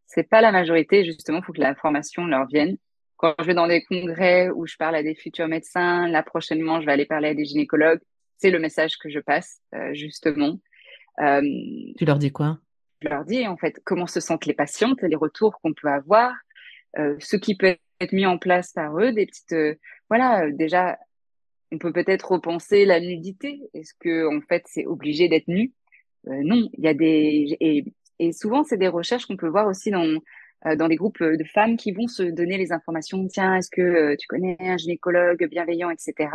C'est 0.08 0.30
pas 0.30 0.42
la 0.42 0.52
majorité 0.52 1.06
justement, 1.06 1.38
il 1.38 1.44
faut 1.46 1.54
que 1.54 1.62
la 1.62 1.76
formation 1.76 2.26
leur 2.26 2.48
vienne. 2.48 2.76
Quand 3.16 3.34
je 3.40 3.46
vais 3.46 3.54
dans 3.54 3.68
des 3.68 3.82
congrès 3.86 4.50
où 4.50 4.68
je 4.68 4.76
parle 4.76 4.96
à 4.96 5.04
des 5.04 5.16
futurs 5.16 5.48
médecins, 5.48 6.10
là 6.10 6.22
prochainement 6.22 6.82
je 6.82 6.86
vais 6.86 6.92
aller 6.92 7.06
parler 7.06 7.30
à 7.30 7.34
des 7.34 7.46
gynécologues 7.46 8.02
c'est 8.38 8.52
le 8.52 8.60
message 8.60 8.98
que 8.98 9.10
je 9.10 9.20
passe, 9.20 9.62
euh, 9.74 9.94
justement. 9.94 10.60
Euh, 11.22 11.42
tu 11.98 12.06
leur 12.06 12.20
dis 12.20 12.32
quoi? 12.32 12.60
Je 13.02 13.10
leur 13.10 13.26
dis, 13.26 13.48
en 13.48 13.58
fait, 13.58 13.80
comment 13.84 14.08
se 14.08 14.20
sentent 14.20 14.46
les 14.46 14.54
patientes, 14.54 15.02
les 15.02 15.16
retours 15.16 15.60
qu'on 15.62 15.74
peut 15.74 15.88
avoir, 15.88 16.34
euh, 16.98 17.16
ce 17.20 17.36
qui 17.36 17.56
peut 17.56 17.78
être 18.00 18.12
mis 18.14 18.26
en 18.26 18.38
place 18.38 18.74
par 18.74 18.98
eux, 19.00 19.14
des 19.14 19.26
petites... 19.26 19.56
voilà, 20.10 20.50
déjà, 20.52 20.98
on 21.72 21.78
peut 21.78 21.94
peut-être 21.94 22.32
repenser 22.32 22.86
la 22.86 23.00
nudité. 23.00 23.62
Est-ce 23.74 23.94
que, 24.00 24.36
en 24.36 24.42
fait, 24.42 24.64
c'est 24.66 24.86
obligé 24.86 25.30
d'être 25.30 25.48
nu? 25.48 25.72
Non, 26.26 26.70
il 26.74 26.84
y 26.84 26.88
a 26.88 26.94
des... 26.94 27.56
Et, 27.60 27.86
et 28.20 28.32
souvent, 28.32 28.64
c'est 28.64 28.78
des 28.78 28.88
recherches 28.88 29.26
qu'on 29.26 29.38
peut 29.38 29.48
voir 29.48 29.68
aussi 29.68 29.92
dans 29.92 30.20
dans 30.78 30.88
des 30.88 30.96
groupes 30.96 31.22
de 31.22 31.44
femmes 31.44 31.78
qui 31.78 31.92
vont 31.92 32.08
se 32.08 32.24
donner 32.24 32.58
les 32.58 32.72
informations. 32.72 33.28
Tiens, 33.28 33.56
est-ce 33.56 33.70
que 33.70 34.16
tu 34.16 34.26
connais 34.26 34.58
un 34.62 34.78
gynécologue 34.78 35.48
bienveillant, 35.48 35.92
etc 35.92 36.28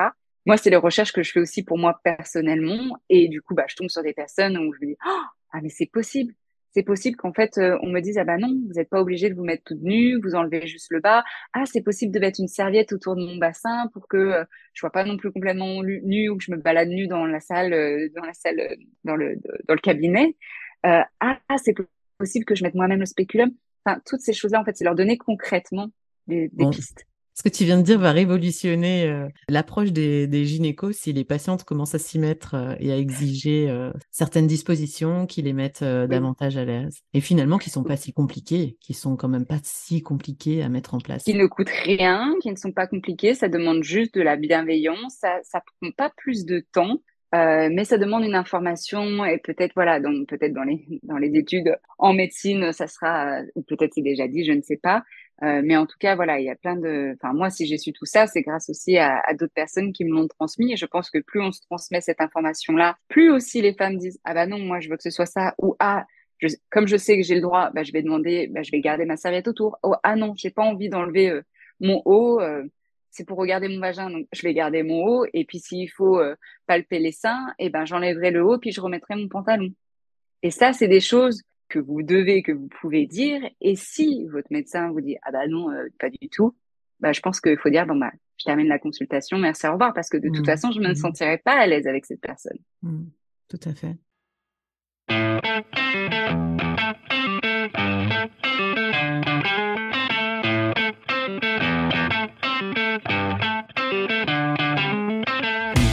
moi, 0.47 0.57
c'est 0.57 0.71
les 0.71 0.77
recherches 0.77 1.13
que 1.13 1.23
je 1.23 1.33
fais 1.33 1.41
aussi 1.41 1.63
pour 1.63 1.79
moi 1.79 2.01
personnellement. 2.03 2.97
Et 3.09 3.29
du 3.29 3.43
coup, 3.43 3.55
bah, 3.55 3.67
je 3.69 3.77
tombe 3.77 3.91
sur 3.91 4.03
des 4.03 4.15
personnes 4.15 4.57
où 4.59 4.73
je 4.73 4.81
me 4.81 4.87
dis, 4.93 4.97
oh, 5.07 5.23
ah, 5.53 5.61
mais 5.63 5.69
c'est 5.69 5.91
possible. 5.91 6.35
C'est 6.73 6.85
possible 6.85 7.17
qu'en 7.17 7.33
fait, 7.33 7.59
euh, 7.59 7.77
on 7.83 7.89
me 7.89 8.01
dise, 8.01 8.17
ah 8.17 8.23
bah 8.23 8.39
non, 8.39 8.49
vous 8.49 8.75
n'êtes 8.75 8.89
pas 8.89 9.01
obligé 9.01 9.29
de 9.29 9.35
vous 9.35 9.43
mettre 9.43 9.65
toute 9.65 9.83
nue, 9.83 10.21
vous 10.23 10.37
enlevez 10.37 10.69
juste 10.69 10.87
le 10.91 11.01
bas. 11.01 11.25
Ah, 11.53 11.65
c'est 11.67 11.83
possible 11.83 12.13
de 12.13 12.21
mettre 12.21 12.39
une 12.41 12.47
serviette 12.47 12.93
autour 12.93 13.17
de 13.17 13.25
mon 13.25 13.37
bassin 13.37 13.89
pour 13.93 14.07
que 14.07 14.17
euh, 14.17 14.45
je 14.73 14.79
sois 14.81 14.91
pas 14.91 15.05
non 15.05 15.17
plus 15.17 15.33
complètement 15.33 15.83
nue 15.83 16.29
ou 16.29 16.37
que 16.37 16.45
je 16.45 16.53
me 16.53 16.57
balade 16.59 16.89
nue 16.89 17.09
dans 17.09 17.27
la 17.27 17.41
salle, 17.41 17.73
euh, 17.73 18.09
dans 18.15 18.25
la 18.25 18.35
salle, 18.35 18.77
dans 19.03 19.17
le, 19.17 19.37
dans 19.67 19.75
le 19.75 19.81
cabinet. 19.81 20.37
ah, 20.85 21.09
c'est 21.63 21.75
possible 22.19 22.45
que 22.45 22.55
je 22.55 22.63
mette 22.63 22.75
moi-même 22.75 23.01
le 23.01 23.07
spéculum. 23.07 23.51
Enfin, 23.85 24.01
toutes 24.07 24.21
ces 24.21 24.33
choses-là, 24.33 24.61
en 24.61 24.65
fait, 24.65 24.77
c'est 24.77 24.85
leur 24.85 24.95
donner 24.95 25.19
concrètement 25.19 25.89
des, 26.29 26.51
des 26.53 26.71
pistes. 26.71 27.05
Ce 27.41 27.43
que 27.49 27.57
tu 27.57 27.65
viens 27.65 27.79
de 27.79 27.83
dire 27.83 27.99
va 27.99 28.13
révolutionner 28.13 29.07
euh, 29.07 29.27
l'approche 29.49 29.93
des, 29.93 30.27
des, 30.27 30.45
gynécos 30.45 30.95
si 30.95 31.15
les 31.15 31.25
patientes 31.25 31.65
commencent 31.65 31.95
à 31.95 31.99
s'y 31.99 32.19
mettre 32.19 32.55
euh, 32.55 32.75
et 32.81 32.93
à 32.93 32.99
exiger 32.99 33.71
euh, 33.71 33.91
certaines 34.11 34.47
dispositions 34.47 35.25
qui 35.25 35.41
les 35.41 35.55
mettent 35.55 35.83
davantage 35.83 36.59
à 36.59 36.67
l'aise. 36.67 37.01
Et 37.15 37.23
finalement, 37.23 37.57
qui 37.57 37.71
sont 37.71 37.83
pas 37.83 37.97
si 37.97 38.13
compliquées, 38.13 38.77
qui 38.83 38.93
sont 38.93 39.17
quand 39.17 39.31
même 39.31 39.47
pas 39.47 39.57
si 39.63 40.03
compliquées 40.03 40.63
à 40.63 40.69
mettre 40.69 40.93
en 40.93 40.99
place. 40.99 41.23
Qui 41.25 41.33
ne 41.33 41.47
coûtent 41.47 41.71
rien, 41.71 42.35
qui 42.43 42.51
ne 42.51 42.57
sont 42.57 42.73
pas 42.73 42.87
compliquées, 42.87 43.33
ça 43.33 43.49
demande 43.49 43.85
juste 43.85 44.15
de 44.15 44.21
la 44.21 44.37
bienveillance, 44.37 45.15
ça, 45.19 45.39
ça 45.43 45.63
prend 45.81 45.93
pas 45.93 46.13
plus 46.19 46.45
de 46.45 46.63
temps. 46.73 47.01
mais 47.33 47.85
ça 47.85 47.97
demande 47.97 48.25
une 48.25 48.35
information 48.35 49.25
et 49.25 49.39
peut-être 49.39 49.73
voilà 49.75 49.99
donc 49.99 50.29
peut-être 50.29 50.53
dans 50.53 50.65
les 50.65 50.85
dans 51.05 51.17
les 51.17 51.33
études 51.39 51.75
en 51.97 52.13
médecine 52.13 52.73
ça 52.73 52.89
sera 52.89 53.41
ou 53.55 53.63
peut-être 53.63 53.95
c'est 53.95 54.03
déjà 54.03 54.27
dit 54.27 54.45
je 54.45 54.53
ne 54.53 54.63
sais 54.63 54.81
pas 54.83 55.05
euh, 55.43 55.63
mais 55.65 55.77
en 55.77 55.87
tout 55.87 55.97
cas, 55.99 56.17
voilà, 56.17 56.39
il 56.39 56.45
y 56.45 56.51
a 56.51 56.57
plein 56.57 56.77
de. 56.77 57.15
Enfin, 57.17 57.33
moi, 57.33 57.51
si 57.51 57.67
j'ai 57.67 57.79
su 57.79 57.93
tout 57.93 58.05
ça, 58.05 58.27
c'est 58.27 58.43
grâce 58.43 58.69
aussi 58.69 58.99
à, 58.99 59.21
à 59.21 59.35
d'autres 59.35 59.55
personnes 59.55 59.93
qui 59.93 60.05
me 60.05 60.11
l'ont 60.11 60.29
transmis. 60.29 60.73
Et 60.73 60.77
je 60.77 60.87
pense 60.87 61.11
que 61.11 61.19
plus 61.19 61.41
on 61.41 61.53
se 61.53 61.61
transmet 61.63 62.01
cette 62.01 62.21
information-là, 62.21 62.97
plus 63.09 63.31
aussi 63.31 63.63
les 63.63 63.75
femmes 63.75 63.97
disent 63.97 64.21
ah 64.25 64.35
bah 64.35 64.47
non, 64.47 64.59
moi 64.59 64.81
je 64.81 64.89
veux 64.91 64.97
que 64.97 65.03
ce 65.03 65.11
soit 65.11 65.27
ça 65.27 65.55
ou 65.59 65.77
ah 65.79 66.05
je, 66.41 66.49
comme 66.71 66.87
je 66.89 66.97
sais 66.97 67.17
que 67.17 67.23
j'ai 67.23 67.35
le 67.35 67.41
droit, 67.41 67.71
bah, 67.71 67.83
je 67.83 67.93
vais 67.93 68.03
demander, 68.03 68.49
bah, 68.49 68.63
je 68.63 68.71
vais 68.71 68.81
garder 68.81 69.05
ma 69.05 69.17
serviette 69.17 69.49
autour. 69.49 69.79
Oh, 69.83 69.95
ah 70.03 70.17
non, 70.17 70.35
j'ai 70.37 70.51
pas 70.51 70.63
envie 70.63 70.89
d'enlever 70.89 71.31
euh, 71.31 71.43
mon 71.81 72.03
haut. 72.05 72.41
Euh, 72.41 72.65
c'est 73.11 73.27
pour 73.27 73.39
regarder 73.39 73.69
mon 73.69 73.81
vagin, 73.81 74.09
donc 74.09 74.27
je 74.33 74.43
vais 74.43 74.55
garder 74.55 74.83
mon 74.83 75.05
haut. 75.05 75.27
Et 75.35 75.45
puis 75.45 75.59
s'il 75.59 75.91
faut 75.91 76.19
euh, 76.19 76.37
palper 76.67 76.99
les 76.99 77.13
seins, 77.13 77.53
eh 77.59 77.69
ben 77.69 77.85
j'enlèverai 77.85 78.31
le 78.31 78.45
haut, 78.45 78.59
puis 78.59 78.73
je 78.73 78.81
remettrai 78.81 79.17
mon 79.17 79.29
pantalon. 79.29 79.71
Et 80.43 80.51
ça, 80.51 80.73
c'est 80.73 80.89
des 80.89 81.01
choses 81.01 81.43
que 81.71 81.79
vous 81.79 82.03
devez, 82.03 82.43
que 82.43 82.53
vous 82.53 82.69
pouvez 82.69 83.07
dire. 83.07 83.41
Et 83.61 83.77
si 83.77 84.27
votre 84.27 84.49
médecin 84.51 84.91
vous 84.91 85.01
dit 85.01 85.17
ah 85.23 85.31
bah 85.33 85.47
non, 85.47 85.71
euh, 85.71 85.87
pas 85.99 86.11
du 86.11 86.29
tout, 86.29 86.55
bah 87.01 87.13
je 87.13 87.21
pense 87.21 87.41
qu'il 87.41 87.57
faut 87.57 87.71
dire 87.71 87.87
bon 87.87 87.97
bah 87.97 88.13
je 88.41 88.47
termine 88.47 88.69
la 88.69 88.79
consultation, 88.79 89.37
merci, 89.37 89.67
au 89.67 89.73
revoir, 89.73 89.93
parce 89.93 90.09
que 90.09 90.17
de 90.17 90.29
toute 90.29 90.41
mmh. 90.41 90.47
façon, 90.47 90.71
je 90.73 90.81
ne 90.81 90.89
me 90.89 90.93
mmh. 90.93 90.97
sentirai 90.97 91.39
pas 91.39 91.53
à 91.53 91.67
l'aise 91.67 91.87
avec 91.87 92.07
cette 92.07 92.23
personne. 92.23 92.57
Mmh. 92.83 93.05
Tout 93.49 93.61
à 93.67 93.75
fait. 93.75 93.97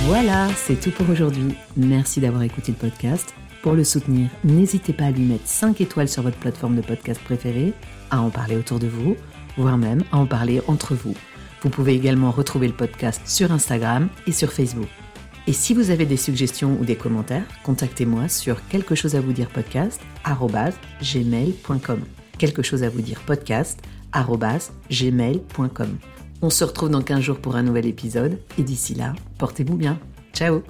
Voilà, 0.05 0.47
c'est 0.55 0.79
tout 0.79 0.91
pour 0.91 1.09
aujourd'hui. 1.09 1.53
Merci 1.75 2.21
d'avoir 2.21 2.43
écouté 2.43 2.71
le 2.71 2.77
podcast. 2.77 3.35
Pour 3.67 3.75
le 3.75 3.84
soutenir, 3.84 4.30
n'hésitez 4.45 4.93
pas 4.93 5.08
à 5.08 5.12
lui 5.12 5.23
mettre 5.23 5.45
5 5.45 5.82
étoiles 5.82 6.08
sur 6.08 6.23
votre 6.23 6.38
plateforme 6.38 6.77
de 6.77 6.82
podcast 6.82 7.21
préférée, 7.21 7.73
à 8.12 8.21
en 8.21 8.30
parler 8.30 8.56
autour 8.56 8.80
de 8.80 8.88
vous, 8.88 9.17
voire 9.58 9.77
même 9.77 10.06
à 10.13 10.19
en 10.19 10.25
parler 10.25 10.62
entre 10.67 10.95
vous. 10.95 11.13
Vous 11.62 11.69
pouvez 11.69 11.93
également 11.93 12.32
retrouver 12.32 12.67
le 12.67 12.73
podcast 12.73 13.21
sur 13.25 13.51
Instagram 13.51 14.08
et 14.25 14.32
sur 14.32 14.53
Facebook. 14.53 14.88
Et 15.47 15.51
si 15.51 15.73
vous 15.73 15.91
avez 15.91 16.06
des 16.06 16.15
suggestions 16.15 16.77
ou 16.80 16.86
des 16.86 16.95
commentaires, 16.95 17.43
contactez-moi 17.65 18.30
sur 18.30 18.65
quelque 18.69 18.95
chose 18.95 19.15
à 19.15 19.19
vous 19.19 19.34
dire 19.34 19.49
podcast 19.49 19.99
gmail.com. 21.01 21.99
Quelque 22.38 22.62
chose 22.62 22.84
à 22.84 22.89
vous 22.89 23.01
dire 23.01 23.19
podcast 23.25 23.82
gmail.com. 24.89 25.97
On 26.41 26.49
se 26.49 26.63
retrouve 26.63 26.91
dans 26.91 27.01
15 27.01 27.19
jours 27.19 27.39
pour 27.39 27.58
un 27.58 27.63
nouvel 27.63 27.86
épisode 27.86 28.39
et 28.58 28.63
d'ici 28.63 28.95
là, 28.95 29.13
portez-vous 29.38 29.75
bien. 29.75 29.99
Ciao 30.34 30.63